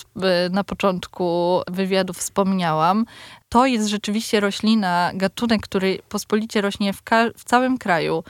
na 0.50 0.64
początku 0.64 1.62
wywiadu 1.68 2.14
wspomniałam. 2.14 3.06
To 3.50 3.66
jest 3.66 3.88
rzeczywiście 3.88 4.40
roślina, 4.40 5.12
gatunek, 5.14 5.62
który 5.62 6.00
pospolicie 6.10 6.62
rośnie 6.62 6.94
w, 6.94 7.02
w 7.38 7.44
całym 7.44 7.78
kraju. 7.78 8.24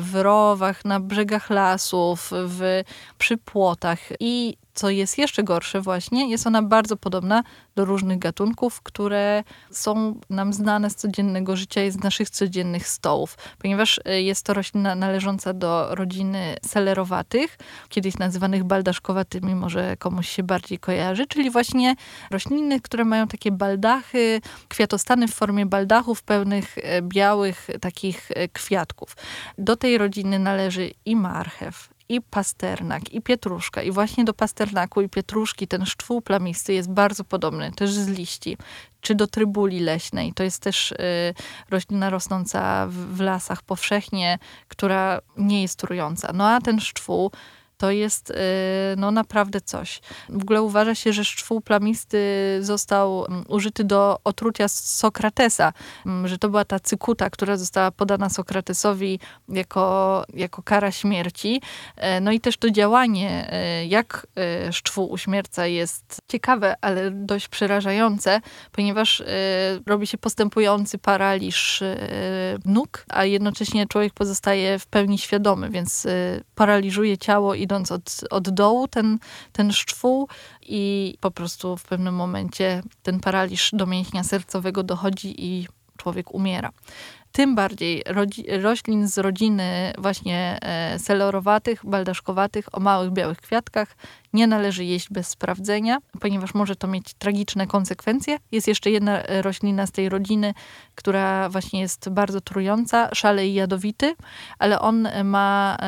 W 0.00 0.14
rowach, 0.14 0.84
na 0.84 1.00
brzegach 1.00 1.50
lasów, 1.50 2.30
w, 2.32 2.82
przy 3.18 3.36
płotach. 3.36 3.98
I 4.20 4.56
co 4.74 4.90
jest 4.90 5.18
jeszcze 5.18 5.42
gorsze 5.42 5.80
właśnie, 5.80 6.30
jest 6.30 6.46
ona 6.46 6.62
bardzo 6.62 6.96
podobna 6.96 7.42
do 7.76 7.84
różnych 7.84 8.18
gatunków, 8.18 8.82
które 8.82 9.44
są 9.70 10.20
nam 10.30 10.52
znane 10.52 10.90
z 10.90 10.94
codziennego 10.94 11.56
życia 11.56 11.84
i 11.84 11.90
z 11.90 12.02
naszych 12.02 12.30
codziennych 12.30 12.88
stołów, 12.88 13.36
ponieważ 13.58 14.00
jest 14.04 14.46
to 14.46 14.54
roślina 14.54 14.94
należąca 14.94 15.52
do 15.52 15.94
rodziny 15.94 16.56
selerowatych, 16.66 17.58
kiedyś 17.88 18.18
nazywanych 18.18 18.64
baldaszkowatymi, 18.64 19.54
może 19.54 19.81
komuś 19.98 20.28
się 20.28 20.42
bardziej 20.42 20.78
kojarzy, 20.78 21.26
czyli 21.26 21.50
właśnie 21.50 21.94
rośliny, 22.30 22.80
które 22.80 23.04
mają 23.04 23.28
takie 23.28 23.50
baldachy, 23.50 24.40
kwiatostany 24.68 25.28
w 25.28 25.34
formie 25.34 25.66
baldachów 25.66 26.22
pełnych 26.22 26.78
e, 26.78 27.02
białych 27.02 27.68
takich 27.80 28.30
e, 28.30 28.48
kwiatków. 28.48 29.16
Do 29.58 29.76
tej 29.76 29.98
rodziny 29.98 30.38
należy 30.38 30.90
i 31.04 31.16
marchew, 31.16 31.92
i 32.08 32.20
pasternak, 32.20 33.12
i 33.12 33.22
pietruszka. 33.22 33.82
I 33.82 33.90
właśnie 33.90 34.24
do 34.24 34.34
pasternaku 34.34 35.00
i 35.00 35.08
pietruszki 35.08 35.68
ten 35.68 35.86
szczwół 35.86 36.20
plamisty 36.20 36.72
jest 36.72 36.90
bardzo 36.90 37.24
podobny, 37.24 37.72
też 37.72 37.92
z 37.92 38.08
liści. 38.08 38.56
Czy 39.00 39.14
do 39.14 39.26
trybuli 39.26 39.80
leśnej. 39.80 40.32
To 40.32 40.42
jest 40.42 40.62
też 40.62 40.92
y, 40.92 40.96
roślina 41.70 42.10
rosnąca 42.10 42.86
w, 42.86 43.16
w 43.16 43.20
lasach 43.20 43.62
powszechnie, 43.62 44.38
która 44.68 45.20
nie 45.36 45.62
jest 45.62 45.78
trująca. 45.78 46.32
No 46.34 46.48
a 46.48 46.60
ten 46.60 46.80
szczwół 46.80 47.30
to 47.82 47.90
jest 47.90 48.30
y, 48.30 48.34
no 48.96 49.10
naprawdę 49.10 49.60
coś. 49.60 50.00
W 50.28 50.42
ogóle 50.42 50.62
uważa 50.62 50.94
się, 50.94 51.12
że 51.12 51.24
szczwół 51.24 51.60
plamisty 51.60 52.18
został 52.60 53.26
mm, 53.26 53.44
użyty 53.48 53.84
do 53.84 54.18
otrucia 54.24 54.68
Sokratesa, 54.68 55.72
mm, 56.06 56.28
że 56.28 56.38
to 56.38 56.48
była 56.48 56.64
ta 56.64 56.80
cykuta, 56.80 57.30
która 57.30 57.56
została 57.56 57.90
podana 57.90 58.28
Sokratesowi 58.28 59.18
jako, 59.48 60.24
jako 60.34 60.62
kara 60.62 60.90
śmierci. 60.90 61.62
E, 61.96 62.20
no 62.20 62.32
i 62.32 62.40
też 62.40 62.56
to 62.56 62.70
działanie, 62.70 63.52
e, 63.52 63.86
jak 63.86 64.26
e, 64.36 64.72
szczwół 64.72 65.10
uśmierca 65.10 65.66
jest 65.66 66.20
ciekawe, 66.28 66.74
ale 66.80 67.10
dość 67.10 67.48
przerażające, 67.48 68.40
ponieważ 68.72 69.22
robi 69.86 70.06
się 70.06 70.18
postępujący 70.18 70.98
paraliż 70.98 71.82
nóg, 72.64 73.04
a 73.08 73.24
jednocześnie 73.24 73.86
człowiek 73.86 74.14
pozostaje 74.14 74.78
w 74.78 74.86
pełni 74.86 75.18
świadomy, 75.18 75.70
więc 75.70 76.06
paraliżuje 76.54 77.18
ciało 77.18 77.54
i 77.54 77.66
idąc 77.72 77.92
od, 77.92 78.20
od 78.30 78.50
dołu 78.50 78.88
ten, 78.88 79.18
ten 79.52 79.72
szczwół 79.72 80.28
i 80.62 81.14
po 81.20 81.30
prostu 81.30 81.76
w 81.76 81.84
pewnym 81.84 82.14
momencie 82.14 82.82
ten 83.02 83.20
paraliż 83.20 83.70
do 83.72 83.86
mięśnia 83.86 84.24
sercowego 84.24 84.82
dochodzi 84.82 85.44
i 85.46 85.68
człowiek 85.96 86.34
umiera 86.34 86.70
tym 87.32 87.54
bardziej 87.54 88.02
roślin 88.62 89.08
z 89.08 89.18
rodziny 89.18 89.92
właśnie 89.98 90.58
e, 90.62 90.98
selorowatych, 90.98 91.80
baldaszkowatych, 91.84 92.66
o 92.72 92.80
małych 92.80 93.10
białych 93.10 93.38
kwiatkach 93.38 93.96
nie 94.32 94.46
należy 94.46 94.84
jeść 94.84 95.08
bez 95.10 95.28
sprawdzenia, 95.28 95.98
ponieważ 96.20 96.54
może 96.54 96.76
to 96.76 96.86
mieć 96.86 97.14
tragiczne 97.14 97.66
konsekwencje. 97.66 98.38
Jest 98.52 98.68
jeszcze 98.68 98.90
jedna 98.90 99.22
e, 99.22 99.42
roślina 99.42 99.86
z 99.86 99.90
tej 99.90 100.08
rodziny, 100.08 100.54
która 100.94 101.48
właśnie 101.48 101.80
jest 101.80 102.08
bardzo 102.08 102.40
trująca, 102.40 103.14
szalej 103.14 103.54
jadowity, 103.54 104.14
ale 104.58 104.80
on 104.80 105.08
ma 105.24 105.78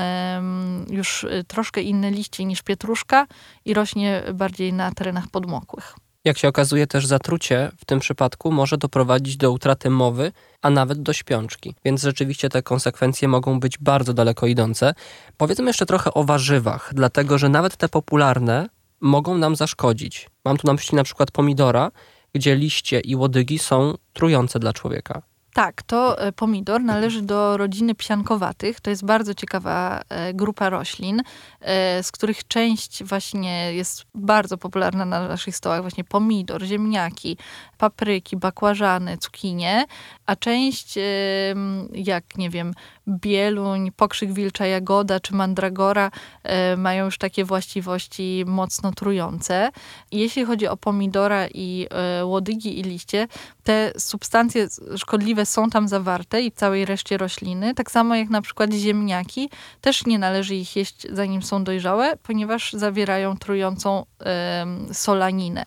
już 0.91 1.25
e, 1.25 1.45
troszkę 1.45 1.81
inne 1.81 2.11
liście 2.11 2.45
niż 2.45 2.63
pietruszka 2.63 3.27
i 3.65 3.75
rośnie 3.75 4.23
bardziej 4.35 4.73
na 4.73 4.93
terenach 4.93 5.29
podmokłych. 5.29 6.04
Jak 6.25 6.39
się 6.39 6.49
okazuje, 6.49 6.87
też 6.87 7.07
zatrucie 7.07 7.71
w 7.77 7.85
tym 7.85 8.01
przypadku 8.01 8.53
może 8.53 8.79
doprowadzić 8.79 9.37
do 9.37 9.53
utraty 9.53 9.91
mowy, 9.91 10.33
a 10.63 10.71
nawet 10.71 11.03
do 11.03 11.13
śpiączki. 11.13 11.75
Więc 11.85 12.03
rzeczywiście 12.03 12.49
te 12.49 12.63
konsekwencje 12.63 13.29
mogą 13.29 13.61
być 13.61 13.79
bardzo 13.79 14.15
daleko 14.15 14.47
idące. 14.47 14.95
Powiedzmy 15.37 15.67
jeszcze 15.67 15.87
trochę 15.87 16.15
o 16.15 16.25
warzywach, 16.25 16.91
dlatego 16.95 17.39
że 17.39 17.49
nawet 17.49 17.77
te 17.77 17.89
popularne 17.89 18.69
mogą 19.01 19.39
nam 19.39 19.57
zaszkodzić. 19.57 20.31
Mam 20.45 20.57
tu 20.57 20.67
na 20.67 20.73
myśli 20.73 20.97
na 20.97 21.05
przykład 21.05 21.31
pomidora, 21.31 21.91
gdzie 22.35 22.57
liście 22.57 23.01
i 23.01 23.17
łodygi 23.17 23.59
są 23.59 23.95
trujące 24.13 24.59
dla 24.59 24.73
człowieka. 24.73 25.23
Tak, 25.55 25.83
to 25.83 26.19
e, 26.19 26.33
pomidor 26.33 26.83
należy 26.83 27.23
do 27.23 27.57
rodziny 27.57 27.95
psiankowatych. 27.95 28.81
To 28.81 28.91
jest 28.91 29.05
bardzo 29.05 29.35
ciekawa 29.35 30.03
e, 30.09 30.35
grupa 30.35 30.71
roślin, 30.71 31.23
e, 31.61 32.03
z 32.03 32.13
których 32.13 32.49
część 32.49 33.05
właśnie 33.05 33.75
jest 33.75 34.05
bardzo 34.15 34.59
popularna 34.59 35.05
na 35.05 35.29
naszych 35.29 35.57
stołach. 35.57 35.81
Właśnie 35.81 36.05
pomidor, 36.05 36.63
ziemniaki, 36.63 37.37
papryki, 37.79 38.37
bakłażany, 38.37 39.19
cukinie, 39.19 39.85
a 40.27 40.37
część 40.37 40.95
jak, 41.93 42.39
nie 42.39 42.51
wiem, 42.51 42.75
bieluń, 43.09 43.93
pokrzyk 43.93 44.33
wilcza 44.33 44.67
jagoda 44.67 45.21
czy 45.21 45.35
mandragora 45.35 46.11
mają 46.77 47.05
już 47.05 47.19
takie 47.19 47.45
właściwości 47.45 48.45
mocno 48.47 48.93
trujące. 48.93 49.71
Jeśli 50.13 50.45
chodzi 50.45 50.67
o 50.67 50.77
pomidora 50.77 51.47
i 51.49 51.89
łodygi 52.25 52.81
i 52.81 52.83
liście, 52.83 53.29
te 53.63 53.93
substancje 53.99 54.69
szkodliwe 54.97 55.47
są 55.47 55.71
tam 55.71 55.89
zawarte 55.89 56.43
i 56.43 56.53
całej 56.53 56.85
reszcie 56.85 57.19
rośliny, 57.19 57.75
tak 57.75 57.91
samo 57.91 58.15
jak 58.15 58.31
na 58.31 58.43
przykład 58.43 58.73
ziemniaki, 58.73 59.51
też 59.81 60.07
nie 60.07 60.19
należy 60.19 60.55
ich 60.55 60.77
jeść 60.77 61.07
zanim 61.13 61.43
są 61.43 61.65
dojrzałe, 61.65 62.17
ponieważ 62.17 62.73
zawierają 62.73 63.37
trującą 63.37 64.07
solaninę. 64.93 65.65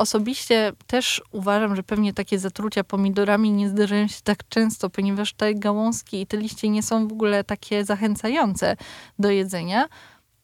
Osobiście 0.00 0.72
też 0.86 1.22
uważam, 1.32 1.76
że 1.76 1.82
pewnie 1.82 2.12
takie 2.12 2.38
zatrucia 2.38 2.84
pomidorami 2.84 3.52
nie 3.52 3.68
zdarzają 3.68 4.08
się 4.08 4.20
tak 4.24 4.48
często, 4.48 4.90
ponieważ 4.90 5.32
te 5.32 5.54
gałązki 5.54 6.20
i 6.20 6.26
te 6.26 6.36
liście 6.36 6.68
nie 6.68 6.82
są 6.82 7.08
w 7.08 7.12
ogóle 7.12 7.44
takie 7.44 7.84
zachęcające 7.84 8.76
do 9.18 9.30
jedzenia. 9.30 9.88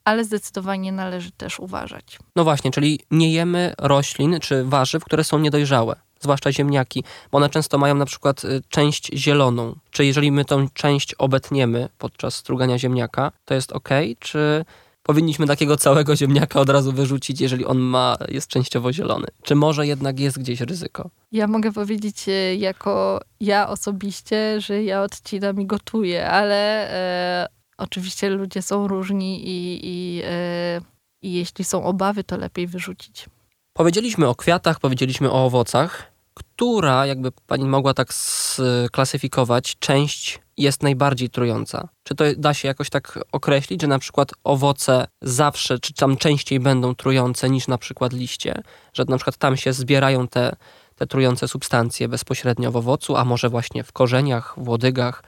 ale 0.04 0.25
zdecydowanie 0.25 0.92
należy 0.92 1.30
też 1.30 1.60
uważać. 1.60 2.18
No 2.36 2.44
właśnie, 2.44 2.70
czyli 2.70 3.00
nie 3.10 3.32
jemy 3.32 3.75
roślin 3.78 4.38
czy 4.40 4.64
warzyw, 4.64 5.04
które 5.04 5.25
są 5.25 5.38
niedojrzałe, 5.38 5.96
zwłaszcza 6.20 6.52
ziemniaki, 6.52 7.04
bo 7.32 7.38
one 7.38 7.50
często 7.50 7.78
mają 7.78 7.94
na 7.94 8.06
przykład 8.06 8.44
y, 8.44 8.62
część 8.68 9.10
zieloną. 9.14 9.75
Czy 9.90 10.04
jeżeli 10.04 10.32
my 10.32 10.44
tą 10.44 10.68
część 10.68 11.14
obetniemy 11.14 11.88
podczas 11.98 12.34
strugania 12.34 12.78
ziemniaka, 12.78 13.32
to 13.44 13.54
jest 13.54 13.72
ok, 13.72 13.88
czy 14.18 14.64
powinniśmy 15.06 15.46
takiego 15.46 15.76
całego 15.76 16.16
ziemniaka 16.16 16.60
od 16.60 16.70
razu 16.70 16.92
wyrzucić, 16.92 17.40
jeżeli 17.40 17.64
on 17.64 17.78
ma, 17.78 18.16
jest 18.28 18.48
częściowo 18.48 18.92
zielony? 18.92 19.26
Czy 19.42 19.54
może 19.54 19.86
jednak 19.86 20.20
jest 20.20 20.38
gdzieś 20.38 20.60
ryzyko? 20.60 21.10
Ja 21.32 21.46
mogę 21.46 21.72
powiedzieć 21.72 22.28
e, 22.28 22.56
jako 22.56 23.20
ja 23.40 23.68
osobiście, 23.68 24.60
że 24.60 24.82
ja 24.82 25.02
odcinam 25.02 25.60
i 25.60 25.66
gotuję, 25.66 26.30
ale 26.30 26.90
e, 26.90 27.48
oczywiście 27.78 28.30
ludzie 28.30 28.62
są 28.62 28.88
różni 28.88 29.48
i, 29.48 29.80
i, 29.82 30.22
e, 30.25 30.80
i 31.22 31.32
jeśli 31.32 31.64
są 31.64 31.84
obawy, 31.84 32.25
to 32.25 32.36
lepiej 32.36 32.66
wyrzucić. 32.66 33.26
Powiedzieliśmy 33.72 34.28
o 34.28 34.34
kwiatach, 34.34 34.80
powiedzieliśmy 34.80 35.30
o 35.30 35.44
owocach. 35.44 36.15
Która, 36.56 37.06
jakby 37.06 37.32
pani 37.46 37.64
mogła 37.64 37.94
tak 37.94 38.14
sklasyfikować, 38.14 39.76
część 39.78 40.40
jest 40.56 40.82
najbardziej 40.82 41.30
trująca? 41.30 41.88
Czy 42.02 42.14
to 42.14 42.25
da 42.36 42.54
się 42.54 42.68
jakoś 42.68 42.90
tak 42.90 43.18
określić, 43.32 43.80
że 43.80 43.86
na 43.86 43.98
przykład 43.98 44.32
owoce 44.44 45.06
zawsze, 45.22 45.78
czy 45.78 45.94
tam 45.94 46.16
częściej 46.16 46.60
będą 46.60 46.94
trujące 46.94 47.50
niż 47.50 47.68
na 47.68 47.78
przykład 47.78 48.12
liście? 48.12 48.62
Że 48.92 49.04
na 49.08 49.16
przykład 49.16 49.36
tam 49.36 49.56
się 49.56 49.72
zbierają 49.72 50.28
te, 50.28 50.56
te 50.94 51.06
trujące 51.06 51.48
substancje 51.48 52.08
bezpośrednio 52.08 52.72
w 52.72 52.76
owocu, 52.76 53.16
a 53.16 53.25
może 53.25 53.48
właśnie 53.48 53.84
w 53.84 53.92
korzeniach, 53.92 54.54
w 54.56 54.68
łodygach? 54.68 55.22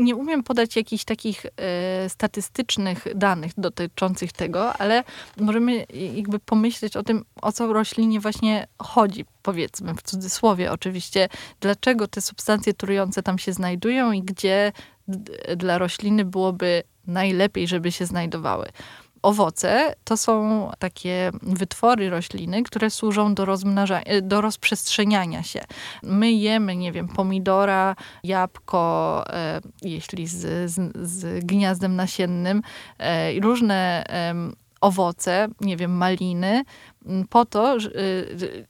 I 0.00 0.04
nie 0.04 0.16
umiem 0.16 0.42
podać 0.42 0.76
jakichś 0.76 1.04
takich 1.04 1.46
e, 1.46 2.08
statystycznych 2.08 3.06
danych 3.14 3.52
dotyczących 3.56 4.32
tego, 4.32 4.72
ale 4.72 5.04
możemy 5.36 5.86
jakby 6.14 6.38
pomyśleć 6.38 6.96
o 6.96 7.02
tym, 7.02 7.24
o 7.42 7.52
co 7.52 7.72
roślinie 7.72 8.20
właśnie 8.20 8.66
chodzi, 8.78 9.24
powiedzmy 9.42 9.94
w 9.94 10.02
cudzysłowie 10.02 10.72
oczywiście, 10.72 11.28
dlaczego 11.60 12.08
te 12.08 12.20
substancje 12.20 12.74
trujące 12.74 13.22
tam 13.22 13.38
się 13.38 13.52
znajdują 13.52 14.12
i 14.12 14.22
gdzie 14.22 14.72
dla 15.56 15.78
rośliny 15.78 16.24
byłoby 16.24 16.82
najlepiej, 17.06 17.68
żeby 17.68 17.92
się 17.92 18.06
znajdowały. 18.06 18.68
Owoce 19.22 19.94
to 20.04 20.16
są 20.16 20.70
takie 20.78 21.30
wytwory 21.42 22.10
rośliny, 22.10 22.62
które 22.62 22.90
służą 22.90 23.34
do, 23.34 23.44
rozmnażania, 23.44 24.04
do 24.22 24.40
rozprzestrzeniania 24.40 25.42
się. 25.42 25.60
My 26.02 26.32
jemy, 26.32 26.76
nie 26.76 26.92
wiem, 26.92 27.08
pomidora, 27.08 27.96
jabłko, 28.24 29.24
e, 29.28 29.60
jeśli 29.82 30.26
z, 30.26 30.70
z, 30.70 30.96
z, 31.08 31.44
gniazdem 31.44 31.96
nasiennym, 31.96 32.62
e, 32.98 33.40
różne 33.40 34.04
e, 34.08 34.34
owoce, 34.80 35.48
nie 35.60 35.76
wiem, 35.76 35.96
maliny, 35.96 36.64
po 37.30 37.44
to, 37.44 37.80
że 37.80 37.90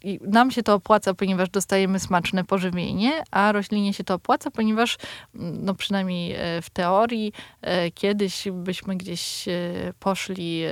y, 0.04 0.18
nam 0.22 0.50
się 0.50 0.62
to 0.62 0.74
opłaca, 0.74 1.14
ponieważ 1.14 1.50
dostajemy 1.50 2.00
smaczne 2.00 2.44
pożywienie, 2.44 3.22
a 3.30 3.52
roślinie 3.52 3.92
się 3.92 4.04
to 4.04 4.14
opłaca, 4.14 4.50
ponieważ 4.50 4.98
no 5.34 5.74
przynajmniej 5.74 6.32
e, 6.32 6.62
w 6.62 6.70
teorii 6.70 7.32
e, 7.62 7.90
kiedyś 7.90 8.48
byśmy 8.52 8.96
gdzieś 8.96 9.48
e, 9.48 9.52
poszli 9.98 10.62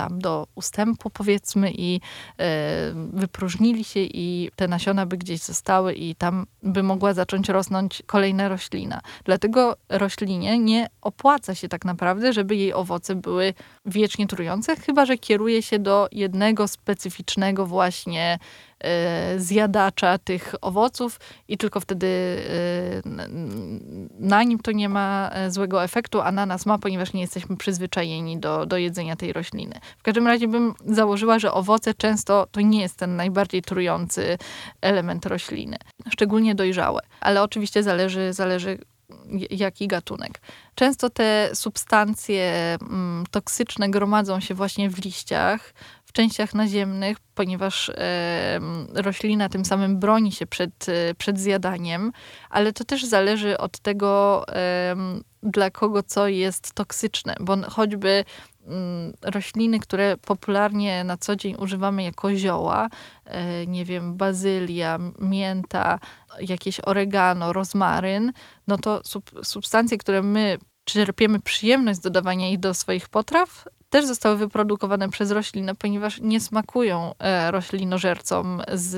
tam 0.00 0.18
do 0.18 0.46
ustępu 0.54 1.10
powiedzmy 1.10 1.72
i 1.72 2.00
e, 2.38 2.92
wypróżnili 3.12 3.84
się 3.84 4.00
i 4.00 4.50
te 4.56 4.68
nasiona 4.68 5.06
by 5.06 5.16
gdzieś 5.18 5.40
zostały 5.40 5.94
i 5.94 6.14
tam 6.14 6.46
by 6.62 6.82
mogła 6.82 7.14
zacząć 7.14 7.48
rosnąć 7.48 8.02
kolejna 8.06 8.48
roślina. 8.48 9.00
Dlatego 9.24 9.76
roślinie 9.88 10.58
nie 10.58 10.86
opłaca 11.02 11.54
się 11.54 11.68
tak 11.68 11.84
naprawdę, 11.84 12.32
żeby 12.32 12.56
jej 12.56 12.72
owoce 12.72 13.14
były 13.14 13.54
wiecznie 13.86 14.26
trujące, 14.26 14.76
chyba 14.76 15.06
że 15.06 15.18
kieruje 15.18 15.62
się 15.62 15.78
do 15.78 16.08
jednego 16.12 16.68
specyficznego 16.68 17.66
właśnie 17.66 18.38
zjadacza 19.36 20.18
tych 20.18 20.54
owoców 20.60 21.20
i 21.48 21.58
tylko 21.58 21.80
wtedy 21.80 22.06
e, 22.06 23.08
na 24.18 24.42
nim 24.42 24.58
to 24.58 24.72
nie 24.72 24.88
ma 24.88 25.30
e, 25.32 25.50
złego 25.50 25.84
efektu, 25.84 26.20
a 26.20 26.32
na 26.32 26.46
nas 26.46 26.66
ma, 26.66 26.78
ponieważ 26.78 27.12
nie 27.12 27.20
jesteśmy 27.20 27.56
przyzwyczajeni 27.56 28.38
do, 28.38 28.66
do 28.66 28.76
jedzenia 28.76 29.16
tej 29.16 29.32
rośliny. 29.32 29.80
W 29.98 30.02
każdym 30.02 30.26
razie 30.26 30.48
bym 30.48 30.74
założyła, 30.86 31.38
że 31.38 31.52
owoce 31.52 31.94
często 31.94 32.46
to 32.50 32.60
nie 32.60 32.80
jest 32.80 32.96
ten 32.96 33.16
najbardziej 33.16 33.62
trujący 33.62 34.38
element 34.80 35.26
rośliny, 35.26 35.76
szczególnie 36.10 36.54
dojrzałe, 36.54 37.00
ale 37.20 37.42
oczywiście 37.42 37.82
zależy, 37.82 38.32
zależy 38.32 38.78
jaki 39.50 39.88
gatunek. 39.88 40.40
Często 40.74 41.10
te 41.10 41.50
substancje 41.54 42.76
mm, 42.82 43.24
toksyczne 43.30 43.90
gromadzą 43.90 44.40
się 44.40 44.54
właśnie 44.54 44.90
w 44.90 45.04
liściach, 45.04 45.72
w 46.10 46.12
częściach 46.12 46.54
naziemnych, 46.54 47.16
ponieważ 47.34 47.88
e, 47.88 48.60
roślina 48.94 49.48
tym 49.48 49.64
samym 49.64 49.98
broni 49.98 50.32
się 50.32 50.46
przed, 50.46 50.88
e, 50.88 51.14
przed 51.14 51.38
zjadaniem, 51.38 52.12
ale 52.50 52.72
to 52.72 52.84
też 52.84 53.04
zależy 53.04 53.58
od 53.58 53.78
tego, 53.78 54.44
e, 54.48 54.96
dla 55.42 55.70
kogo 55.70 56.02
co 56.02 56.28
jest 56.28 56.72
toksyczne, 56.72 57.34
bo 57.40 57.56
choćby 57.70 58.24
mm, 58.66 59.12
rośliny, 59.22 59.80
które 59.80 60.16
popularnie 60.16 61.04
na 61.04 61.16
co 61.16 61.36
dzień 61.36 61.54
używamy 61.58 62.02
jako 62.02 62.34
zioła, 62.34 62.88
e, 63.24 63.66
nie 63.66 63.84
wiem, 63.84 64.16
bazylia, 64.16 64.98
mięta, 65.20 65.98
jakieś 66.40 66.80
oregano, 66.80 67.52
rozmaryn, 67.52 68.32
no 68.66 68.78
to 68.78 69.00
sub, 69.04 69.30
substancje, 69.42 69.98
które 69.98 70.22
my 70.22 70.58
czerpiemy 70.84 71.40
przyjemność 71.40 71.98
z 71.98 72.02
dodawania 72.02 72.50
ich 72.50 72.60
do 72.60 72.74
swoich 72.74 73.08
potraw, 73.08 73.64
też 73.90 74.06
zostały 74.06 74.36
wyprodukowane 74.36 75.08
przez 75.08 75.30
rośliny, 75.30 75.74
ponieważ 75.74 76.20
nie 76.20 76.40
smakują 76.40 77.14
e, 77.18 77.50
roślinożercom 77.50 78.62
z 78.72 78.96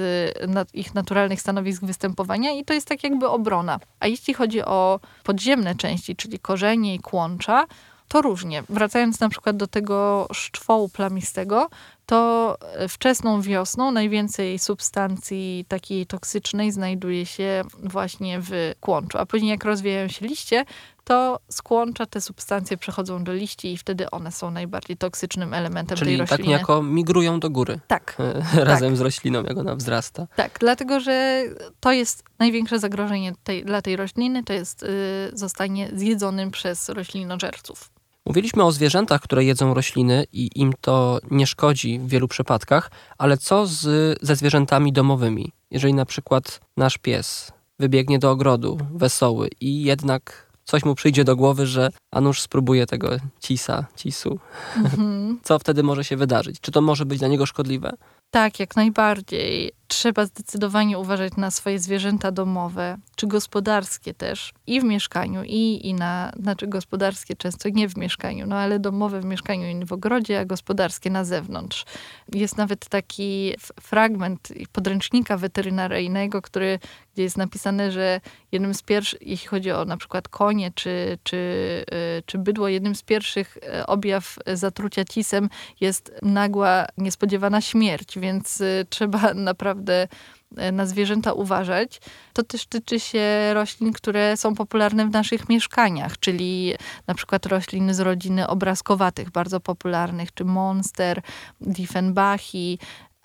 ich 0.74 0.94
naturalnych 0.94 1.40
stanowisk 1.40 1.84
występowania 1.84 2.50
i 2.50 2.64
to 2.64 2.74
jest 2.74 2.88
tak 2.88 3.04
jakby 3.04 3.28
obrona. 3.28 3.80
A 4.00 4.06
jeśli 4.06 4.34
chodzi 4.34 4.62
o 4.62 5.00
podziemne 5.22 5.74
części, 5.74 6.16
czyli 6.16 6.38
korzenie 6.38 6.94
i 6.94 6.98
kłącza, 6.98 7.66
to 8.08 8.22
różnie. 8.22 8.62
Wracając 8.68 9.20
na 9.20 9.28
przykład 9.28 9.56
do 9.56 9.66
tego 9.66 10.28
szczwołu 10.32 10.88
plamistego, 10.88 11.68
to 12.12 12.56
wczesną 12.88 13.40
wiosną 13.40 13.90
najwięcej 13.90 14.58
substancji 14.58 15.64
takiej 15.68 16.06
toksycznej 16.06 16.72
znajduje 16.72 17.26
się 17.26 17.62
właśnie 17.82 18.40
w 18.40 18.74
kłączu, 18.80 19.18
a 19.18 19.26
później 19.26 19.50
jak 19.50 19.64
rozwijają 19.64 20.08
się 20.08 20.26
liście, 20.26 20.64
to 21.04 21.40
z 21.48 21.62
kłącza 21.62 22.06
te 22.06 22.20
substancje 22.20 22.76
przechodzą 22.76 23.24
do 23.24 23.32
liści 23.32 23.72
i 23.72 23.76
wtedy 23.76 24.10
one 24.10 24.32
są 24.32 24.50
najbardziej 24.50 24.96
toksycznym 24.96 25.54
elementem 25.54 25.98
Czyli 25.98 26.10
tej 26.10 26.16
rośliny. 26.16 26.36
Czyli 26.36 26.44
tak 26.44 26.48
niejako 26.48 26.82
migrują 26.82 27.40
do 27.40 27.50
góry. 27.50 27.80
Tak. 27.86 28.16
Razem 28.54 28.90
tak. 28.90 28.96
z 28.96 29.00
rośliną, 29.00 29.42
jak 29.42 29.58
ona 29.58 29.76
wzrasta. 29.76 30.26
Tak, 30.36 30.56
dlatego 30.60 31.00
że 31.00 31.44
to 31.80 31.92
jest 31.92 32.24
największe 32.38 32.78
zagrożenie 32.78 33.32
tej, 33.44 33.64
dla 33.64 33.82
tej 33.82 33.96
rośliny, 33.96 34.44
to 34.44 34.52
jest 34.52 34.82
y, 34.82 34.86
zostanie 35.32 35.90
zjedzonym 35.92 36.50
przez 36.50 36.88
roślinożerców. 36.88 38.01
Mówiliśmy 38.26 38.64
o 38.64 38.72
zwierzętach, 38.72 39.20
które 39.20 39.44
jedzą 39.44 39.74
rośliny 39.74 40.24
i 40.32 40.50
im 40.54 40.72
to 40.80 41.18
nie 41.30 41.46
szkodzi 41.46 41.98
w 41.98 42.08
wielu 42.08 42.28
przypadkach, 42.28 42.90
ale 43.18 43.36
co 43.36 43.66
z, 43.66 43.80
ze 44.22 44.36
zwierzętami 44.36 44.92
domowymi? 44.92 45.52
Jeżeli 45.70 45.94
na 45.94 46.06
przykład 46.06 46.60
nasz 46.76 46.98
pies 46.98 47.52
wybiegnie 47.78 48.18
do 48.18 48.30
ogrodu 48.30 48.78
wesoły 48.94 49.48
i 49.60 49.82
jednak 49.82 50.52
coś 50.64 50.84
mu 50.84 50.94
przyjdzie 50.94 51.24
do 51.24 51.36
głowy, 51.36 51.66
że 51.66 51.90
a 52.10 52.20
nuż 52.20 52.40
spróbuje 52.40 52.86
tego 52.86 53.10
cisa, 53.40 53.86
cisu. 53.96 54.38
Mhm. 54.76 55.40
Co 55.44 55.58
wtedy 55.58 55.82
może 55.82 56.04
się 56.04 56.16
wydarzyć? 56.16 56.60
Czy 56.60 56.70
to 56.70 56.80
może 56.80 57.06
być 57.06 57.18
dla 57.18 57.28
niego 57.28 57.46
szkodliwe? 57.46 57.92
Tak, 58.32 58.60
jak 58.60 58.76
najbardziej 58.76 59.72
trzeba 59.92 60.26
zdecydowanie 60.26 60.98
uważać 60.98 61.36
na 61.36 61.50
swoje 61.50 61.78
zwierzęta 61.78 62.32
domowe, 62.32 62.96
czy 63.16 63.26
gospodarskie 63.26 64.14
też, 64.14 64.52
i 64.66 64.80
w 64.80 64.84
mieszkaniu, 64.84 65.42
i, 65.44 65.86
i 65.88 65.94
na, 65.94 66.32
znaczy 66.40 66.66
gospodarskie 66.66 67.36
często 67.36 67.68
nie 67.68 67.88
w 67.88 67.96
mieszkaniu, 67.96 68.46
no 68.46 68.56
ale 68.56 68.78
domowe 68.78 69.20
w 69.20 69.24
mieszkaniu 69.24 69.68
i 69.68 69.84
w 69.84 69.92
ogrodzie, 69.92 70.40
a 70.40 70.44
gospodarskie 70.44 71.10
na 71.10 71.24
zewnątrz. 71.24 71.84
Jest 72.34 72.56
nawet 72.56 72.88
taki 72.88 73.54
fragment 73.80 74.48
podręcznika 74.72 75.36
weterynaryjnego, 75.36 76.42
który, 76.42 76.78
gdzie 77.14 77.22
jest 77.22 77.36
napisane, 77.36 77.92
że 77.92 78.20
jednym 78.52 78.74
z 78.74 78.82
pierwszych, 78.82 79.22
jeśli 79.22 79.48
chodzi 79.48 79.70
o 79.70 79.84
na 79.84 79.96
przykład 79.96 80.28
konie 80.28 80.72
czy, 80.74 81.18
czy, 81.22 81.36
y, 82.18 82.22
czy 82.26 82.38
bydło, 82.38 82.68
jednym 82.68 82.94
z 82.94 83.02
pierwszych 83.02 83.56
y, 83.56 83.86
objaw 83.86 84.38
zatrucia 84.46 85.04
cisem 85.04 85.48
jest 85.80 86.12
nagła, 86.22 86.86
niespodziewana 86.98 87.60
śmierć, 87.60 88.18
więc 88.22 88.60
y, 88.60 88.86
trzeba 88.88 89.34
naprawdę 89.50 90.08
e, 90.56 90.72
na 90.72 90.86
zwierzęta 90.86 91.32
uważać. 91.32 92.00
To 92.32 92.42
też 92.42 92.66
tyczy 92.66 93.00
się 93.00 93.54
roślin, 93.54 93.92
które 93.92 94.36
są 94.36 94.54
popularne 94.54 95.06
w 95.06 95.10
naszych 95.10 95.48
mieszkaniach, 95.48 96.18
czyli 96.18 96.74
na 97.06 97.14
przykład 97.14 97.46
roślin 97.46 97.94
z 97.94 98.00
rodziny 98.00 98.48
obrazkowatych, 98.48 99.30
bardzo 99.30 99.60
popularnych, 99.60 100.34
czy 100.34 100.44
monster, 100.44 101.22
Diefenbachi, 101.60 102.78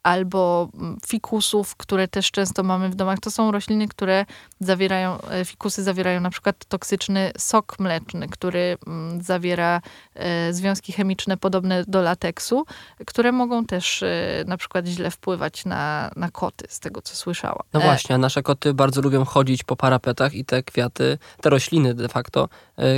albo 0.07 0.69
mm, 0.73 0.97
fikusów, 1.07 1.75
które 1.75 2.07
też 2.07 2.31
często 2.31 2.63
mamy 2.63 2.89
w 2.89 2.95
domach. 2.95 3.19
To 3.19 3.31
są 3.31 3.51
rośliny, 3.51 3.87
które 3.87 4.25
zawierają, 4.59 5.21
e, 5.21 5.45
fikusy 5.45 5.83
zawierają 5.83 6.21
na 6.21 6.29
przykład 6.29 6.65
toksyczny 6.65 7.31
sok 7.37 7.79
mleczny, 7.79 8.27
który 8.27 8.77
mm, 8.87 9.21
zawiera 9.21 9.81
e, 10.15 10.53
związki 10.53 10.93
chemiczne 10.93 11.37
podobne 11.37 11.83
do 11.87 12.01
lateksu, 12.01 12.65
które 13.05 13.31
mogą 13.31 13.65
też 13.65 14.03
e, 14.03 14.43
na 14.47 14.57
przykład 14.57 14.85
źle 14.85 15.11
wpływać 15.11 15.65
na, 15.65 16.11
na 16.15 16.31
koty, 16.31 16.65
z 16.69 16.79
tego 16.79 17.01
co 17.01 17.15
słyszałam. 17.15 17.63
No 17.73 17.79
właśnie, 17.79 18.15
a 18.15 18.17
nasze 18.17 18.43
koty 18.43 18.73
bardzo 18.73 19.01
lubią 19.01 19.25
chodzić 19.25 19.63
po 19.63 19.75
parapetach 19.75 20.33
i 20.33 20.45
te 20.45 20.63
kwiaty, 20.63 21.17
te 21.41 21.49
rośliny 21.49 21.93
de 21.93 22.07
facto 22.07 22.49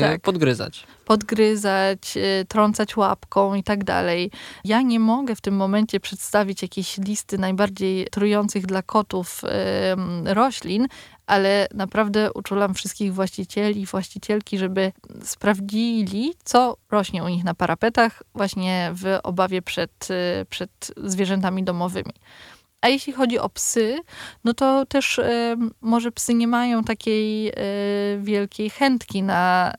tak. 0.01 0.21
podgryzać 0.21 0.85
podgryzać, 1.09 2.17
trącać 2.47 2.97
łapką 2.97 3.53
i 3.53 3.63
tak 3.63 3.83
dalej. 3.83 4.31
Ja 4.63 4.81
nie 4.81 4.99
mogę 4.99 5.35
w 5.35 5.41
tym 5.41 5.55
momencie 5.55 5.99
przedstawić 5.99 6.61
jakiejś 6.61 6.98
listy 7.05 7.37
najbardziej 7.37 8.07
trujących 8.11 8.65
dla 8.65 8.81
kotów 8.81 9.41
roślin, 10.25 10.87
ale 11.27 11.67
naprawdę 11.73 12.33
uczulam 12.33 12.73
wszystkich 12.73 13.13
właścicieli 13.13 13.81
i 13.81 13.85
właścicielki, 13.85 14.57
żeby 14.57 14.91
sprawdzili, 15.23 16.33
co 16.43 16.77
rośnie 16.91 17.23
u 17.23 17.27
nich 17.27 17.43
na 17.43 17.53
parapetach, 17.53 18.23
właśnie 18.35 18.91
w 18.93 19.19
obawie 19.23 19.61
przed, 19.61 20.07
y, 20.11 20.45
przed 20.45 20.91
zwierzętami 20.97 21.63
domowymi. 21.63 22.13
A 22.81 22.87
jeśli 22.87 23.13
chodzi 23.13 23.39
o 23.39 23.49
psy, 23.49 23.99
no 24.43 24.53
to 24.53 24.85
też 24.85 25.17
y, 25.17 25.57
może 25.81 26.11
psy 26.11 26.33
nie 26.33 26.47
mają 26.47 26.83
takiej 26.83 27.49
y, 27.49 27.53
wielkiej 28.21 28.69
chętki 28.69 29.23
na, 29.23 29.73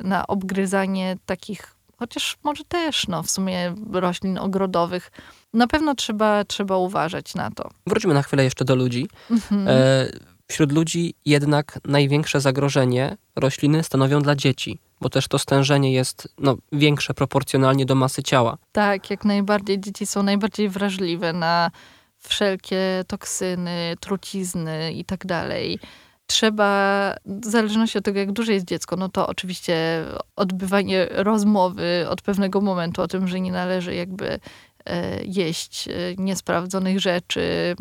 y, 0.00 0.04
na 0.04 0.26
obgryzanie 0.26 1.16
takich, 1.26 1.73
chociaż 1.98 2.36
może 2.44 2.64
też, 2.64 3.08
no 3.08 3.22
w 3.22 3.30
sumie 3.30 3.74
roślin 3.92 4.38
ogrodowych. 4.38 5.10
Na 5.52 5.66
pewno 5.66 5.94
trzeba, 5.94 6.44
trzeba 6.44 6.76
uważać 6.76 7.34
na 7.34 7.50
to. 7.50 7.70
Wróćmy 7.86 8.14
na 8.14 8.22
chwilę 8.22 8.44
jeszcze 8.44 8.64
do 8.64 8.74
ludzi. 8.76 9.08
Mhm. 9.30 9.68
E, 9.68 10.06
wśród 10.46 10.72
ludzi 10.72 11.14
jednak 11.26 11.78
największe 11.84 12.40
zagrożenie 12.40 13.16
rośliny 13.36 13.82
stanowią 13.82 14.20
dla 14.20 14.36
dzieci 14.36 14.78
bo 15.00 15.10
też 15.10 15.28
to 15.28 15.38
stężenie 15.38 15.92
jest 15.92 16.28
no, 16.38 16.56
większe 16.72 17.14
proporcjonalnie 17.14 17.86
do 17.86 17.94
masy 17.94 18.22
ciała. 18.22 18.58
Tak, 18.72 19.10
jak 19.10 19.24
najbardziej. 19.24 19.80
Dzieci 19.80 20.06
są 20.06 20.22
najbardziej 20.22 20.68
wrażliwe 20.68 21.32
na 21.32 21.70
wszelkie 22.18 23.04
toksyny, 23.06 23.94
trucizny 24.00 24.92
i 24.92 25.04
tak 25.04 25.26
dalej. 25.26 25.78
Trzeba, 26.26 27.14
w 27.26 27.46
zależności 27.46 27.98
od 27.98 28.04
tego, 28.04 28.18
jak 28.18 28.32
duże 28.32 28.52
jest 28.52 28.66
dziecko, 28.66 28.96
no 28.96 29.08
to 29.08 29.26
oczywiście 29.26 30.04
odbywanie 30.36 31.06
rozmowy 31.10 32.06
od 32.08 32.22
pewnego 32.22 32.60
momentu 32.60 33.02
o 33.02 33.08
tym, 33.08 33.28
że 33.28 33.40
nie 33.40 33.52
należy 33.52 33.94
jakby 33.94 34.38
e, 34.86 35.24
jeść 35.24 35.88
e, 35.88 35.92
niesprawdzonych 36.18 37.00
rzeczy, 37.00 37.74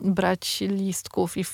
brać 0.00 0.60
listków 0.60 1.36
i 1.36 1.44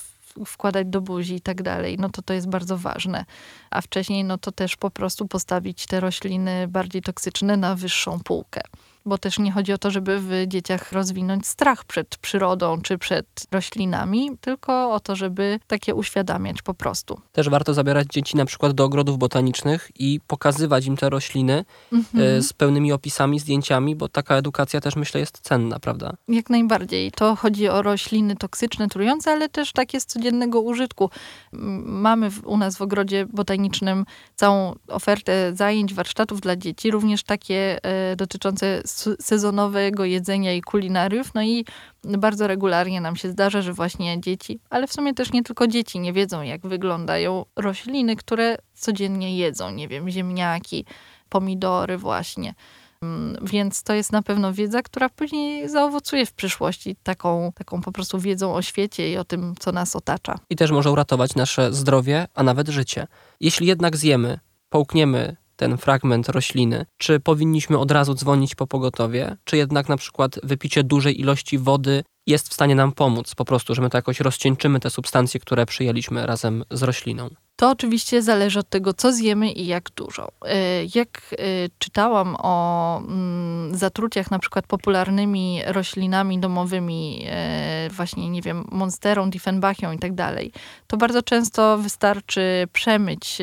wkładać 0.46 0.87
do 0.87 1.00
buzi 1.00 1.35
i 1.35 1.40
tak 1.40 1.62
dalej, 1.62 1.96
no 1.98 2.09
to 2.09 2.22
to 2.22 2.35
jest 2.35 2.48
bardzo 2.48 2.78
ważne. 2.78 3.24
A 3.70 3.81
wcześniej, 3.81 4.24
no 4.24 4.38
to 4.38 4.52
też 4.52 4.76
po 4.76 4.90
prostu 4.90 5.28
postawić 5.28 5.87
te 5.87 6.00
rośliny 6.00 6.68
bardziej 6.68 7.02
toksyczne 7.02 7.57
na 7.57 7.74
wyższą 7.74 8.20
półkę 8.20 8.61
bo 9.05 9.19
też 9.19 9.38
nie 9.38 9.53
chodzi 9.53 9.73
o 9.73 9.79
to, 9.79 9.91
żeby 9.91 10.19
w 10.21 10.31
dzieciach 10.47 10.93
rozwinąć 10.93 11.47
strach 11.47 11.85
przed 11.85 12.17
przyrodą 12.17 12.81
czy 12.83 12.99
przed 12.99 13.27
roślinami, 13.51 14.31
tylko 14.41 14.93
o 14.95 15.01
to, 15.01 15.17
żeby 15.17 15.61
takie 15.67 15.95
uświadamiać 15.95 16.62
po 16.62 16.75
prostu. 16.75 17.21
Też 17.33 17.49
warto 17.49 17.75
zabierać 17.75 18.07
dzieci 18.07 18.37
na 18.37 18.45
przykład 18.45 18.73
do 18.73 18.85
ogrodów 18.85 19.19
botanicznych 19.19 19.91
i 19.99 20.21
pokazywać 20.27 20.87
im 20.87 20.97
te 20.97 21.11
rośliny 21.11 21.65
mhm. 21.93 22.25
E, 22.25 22.43
z 22.43 22.53
pełnymi 22.53 22.93
opisami, 22.93 23.41
zdjęciami, 23.41 23.97
bo 23.97 24.09
taka 24.09 24.37
edukacja 24.37 24.81
też 24.81 24.97
myślę 24.97 25.21
jest 25.21 25.41
cenna, 25.43 25.79
prawda? 25.79 26.12
Jak 26.29 26.51
najbardziej. 26.51 27.12
To 27.12 27.37
chodzi 27.37 27.69
o 27.69 27.83
rośliny 27.83 28.37
toksyczne, 28.37 28.88
trujące, 28.88 29.31
ale 29.31 29.49
też 29.49 29.73
takie 29.73 30.01
z 30.01 30.07
codziennego 30.07 30.61
użytku. 30.61 31.11
Mamy 31.53 32.31
u 32.45 32.57
nas 32.57 32.77
w 32.77 32.83
ogrodzie 32.83 33.27
botanicznym 33.33 34.05
całą 34.37 34.75
ofertę 34.88 35.53
zajęć, 35.55 35.95
warsztatów 35.95 36.41
dla 36.41 36.57
dzieci, 36.57 36.91
również 36.91 37.23
takie 37.23 37.79
e, 37.83 38.17
dotyczące 38.17 38.83
sezonowego 39.20 40.05
jedzenia 40.05 40.55
i 40.55 40.61
kulinariów. 40.61 41.35
No 41.35 41.42
i 41.42 41.64
bardzo 42.05 42.46
regularnie 42.46 43.00
nam 43.00 43.16
się 43.16 43.31
zdarza, 43.31 43.62
że 43.62 43.72
właśnie 43.72 44.20
dzieci, 44.20 44.61
ale 44.70 44.87
w 44.87 44.92
sumie 44.92 45.14
też 45.14 45.33
nie 45.33 45.42
tylko 45.42 45.66
dzieci, 45.66 46.00
nie 46.00 46.12
wiedzą, 46.12 46.42
jak 46.42 46.66
wyglądają 46.66 47.44
rośliny, 47.57 48.16
które 48.16 48.57
codziennie 48.74 49.37
jedzą. 49.37 49.70
Nie 49.70 49.88
wiem, 49.88 50.11
ziemniaki, 50.11 50.85
pomidory, 51.28 51.98
właśnie. 51.98 52.55
Mm, 53.02 53.37
więc 53.42 53.83
to 53.83 53.94
jest 53.94 54.12
na 54.12 54.22
pewno 54.22 54.52
wiedza, 54.52 54.83
która 54.83 55.09
później 55.09 55.68
zaowocuje 55.68 56.26
w 56.26 56.33
przyszłości 56.33 56.96
taką, 57.02 57.52
taką 57.55 57.81
po 57.81 57.92
prostu 57.92 58.18
wiedzą 58.18 58.55
o 58.55 58.62
świecie 58.62 59.12
i 59.12 59.16
o 59.16 59.24
tym, 59.24 59.55
co 59.59 59.72
nas 59.72 59.96
otacza. 59.96 60.38
I 60.50 60.57
też 60.57 60.70
może 60.70 60.90
uratować 60.90 61.35
nasze 61.35 61.72
zdrowie, 61.72 62.26
a 62.35 62.42
nawet 62.42 62.68
życie. 62.68 63.07
Jeśli 63.40 63.66
jednak 63.66 63.96
zjemy, 63.96 64.38
połkniemy 64.68 65.37
ten 65.62 65.77
fragment 65.77 66.29
rośliny, 66.29 66.87
czy 66.98 67.20
powinniśmy 67.20 67.79
od 67.79 67.90
razu 67.90 68.14
dzwonić 68.14 68.55
po 68.55 68.66
pogotowie, 68.66 69.37
czy 69.44 69.57
jednak 69.57 69.88
na 69.88 69.96
przykład 69.96 70.40
wypicie 70.42 70.85
dużej 70.85 71.20
ilości 71.20 71.59
wody 71.59 72.05
jest 72.27 72.48
w 72.48 72.53
stanie 72.53 72.75
nam 72.75 72.92
pomóc, 72.92 73.35
po 73.35 73.44
prostu, 73.44 73.75
że 73.75 73.83
my 73.83 73.90
to 73.90 73.98
jakoś 73.98 74.20
rozcieńczymy 74.20 74.81
te 74.81 74.90
substancje, 74.90 75.40
które 75.40 75.66
przyjęliśmy 75.66 76.27
razem 76.27 76.64
z 76.70 76.83
rośliną. 76.83 77.31
To 77.62 77.70
oczywiście 77.70 78.22
zależy 78.22 78.59
od 78.59 78.68
tego, 78.68 78.94
co 78.94 79.12
zjemy 79.12 79.53
i 79.53 79.66
jak 79.66 79.90
dużo. 79.90 80.29
E, 80.44 80.57
jak 80.94 81.09
e, 81.09 81.37
czytałam 81.79 82.37
o 82.38 82.98
mm, 82.98 83.77
zatruciach 83.77 84.31
na 84.31 84.38
przykład 84.38 84.66
popularnymi 84.66 85.61
roślinami 85.66 86.38
domowymi, 86.38 87.25
e, 87.27 87.88
właśnie, 87.90 88.31
nie 88.31 88.42
wiem, 88.42 88.64
monsterą, 88.70 89.31
diefenbachią 89.31 89.92
i 89.92 89.98
tak 89.98 90.14
dalej, 90.14 90.53
to 90.87 90.96
bardzo 90.96 91.22
często 91.22 91.79
wystarczy 91.79 92.68
przemyć 92.72 93.38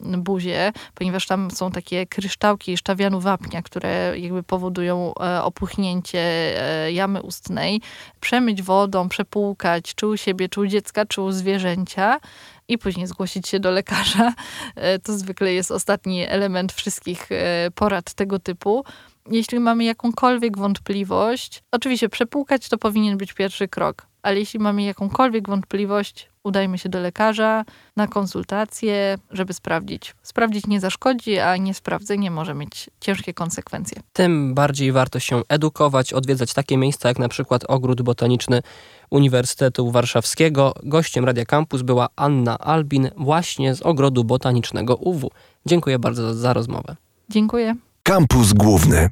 buzię, 0.00 0.72
ponieważ 0.94 1.26
tam 1.26 1.50
są 1.50 1.70
takie 1.70 2.06
kryształki 2.06 2.76
sztawianu 2.76 3.20
wapnia, 3.20 3.62
które 3.62 4.14
jakby 4.18 4.42
powodują 4.42 5.14
opuchnięcie 5.42 6.54
jamy 6.92 7.22
ustnej. 7.22 7.80
Przemyć 8.20 8.62
wodą, 8.62 9.08
przepłukać, 9.08 9.94
czy 9.94 10.06
u 10.06 10.16
siebie, 10.16 10.48
czy 10.48 10.60
u 10.60 10.66
dziecka, 10.66 11.06
czy 11.06 11.22
u 11.22 11.32
zwierzęcia 11.32 12.20
i 12.68 12.78
później 12.78 13.06
zgłosić 13.06 13.48
się 13.48 13.60
do 13.60 13.70
lekarza. 13.70 14.34
E, 14.76 14.98
to 14.98 15.18
zwykle 15.18 15.52
jest 15.52 15.70
ostatni 15.70 16.26
element 16.28 16.72
wszystkich 16.72 17.32
e, 17.32 17.70
porad 17.74 18.14
tego 18.14 18.38
typu. 18.38 18.84
Jeśli 19.30 19.60
mamy 19.60 19.84
jakąkolwiek 19.84 20.58
wątpliwość, 20.58 21.62
oczywiście 21.72 22.08
przepłukać 22.08 22.68
to 22.68 22.78
powinien 22.78 23.18
być 23.18 23.32
pierwszy 23.32 23.68
krok, 23.68 24.06
ale 24.22 24.38
jeśli 24.38 24.60
mamy 24.60 24.82
jakąkolwiek 24.82 25.48
wątpliwość, 25.48 26.28
udajmy 26.42 26.78
się 26.78 26.88
do 26.88 27.00
lekarza 27.00 27.64
na 27.96 28.06
konsultację, 28.06 29.18
żeby 29.30 29.54
sprawdzić. 29.54 30.14
Sprawdzić 30.22 30.66
nie 30.66 30.80
zaszkodzi, 30.80 31.38
a 31.38 31.56
niesprawdzenie 31.56 32.30
może 32.30 32.54
mieć 32.54 32.90
ciężkie 33.00 33.34
konsekwencje. 33.34 34.02
Tym 34.12 34.54
bardziej 34.54 34.92
warto 34.92 35.20
się 35.20 35.42
edukować, 35.48 36.12
odwiedzać 36.12 36.54
takie 36.54 36.76
miejsca 36.76 37.08
jak 37.08 37.18
na 37.18 37.28
przykład 37.28 37.64
Ogród 37.68 38.02
Botaniczny 38.02 38.62
Uniwersytetu 39.10 39.90
Warszawskiego. 39.90 40.74
Gościem 40.82 41.24
Radia 41.24 41.44
Campus 41.44 41.82
była 41.82 42.08
Anna 42.16 42.58
Albin 42.58 43.10
właśnie 43.16 43.74
z 43.74 43.82
Ogrodu 43.82 44.24
Botanicznego 44.24 44.96
UW. 44.96 45.30
Dziękuję 45.66 45.98
bardzo 45.98 46.34
za 46.34 46.52
rozmowę. 46.52 46.96
Dziękuję. 47.28 47.76
Kampus 48.02 48.52
Główny. 48.52 49.10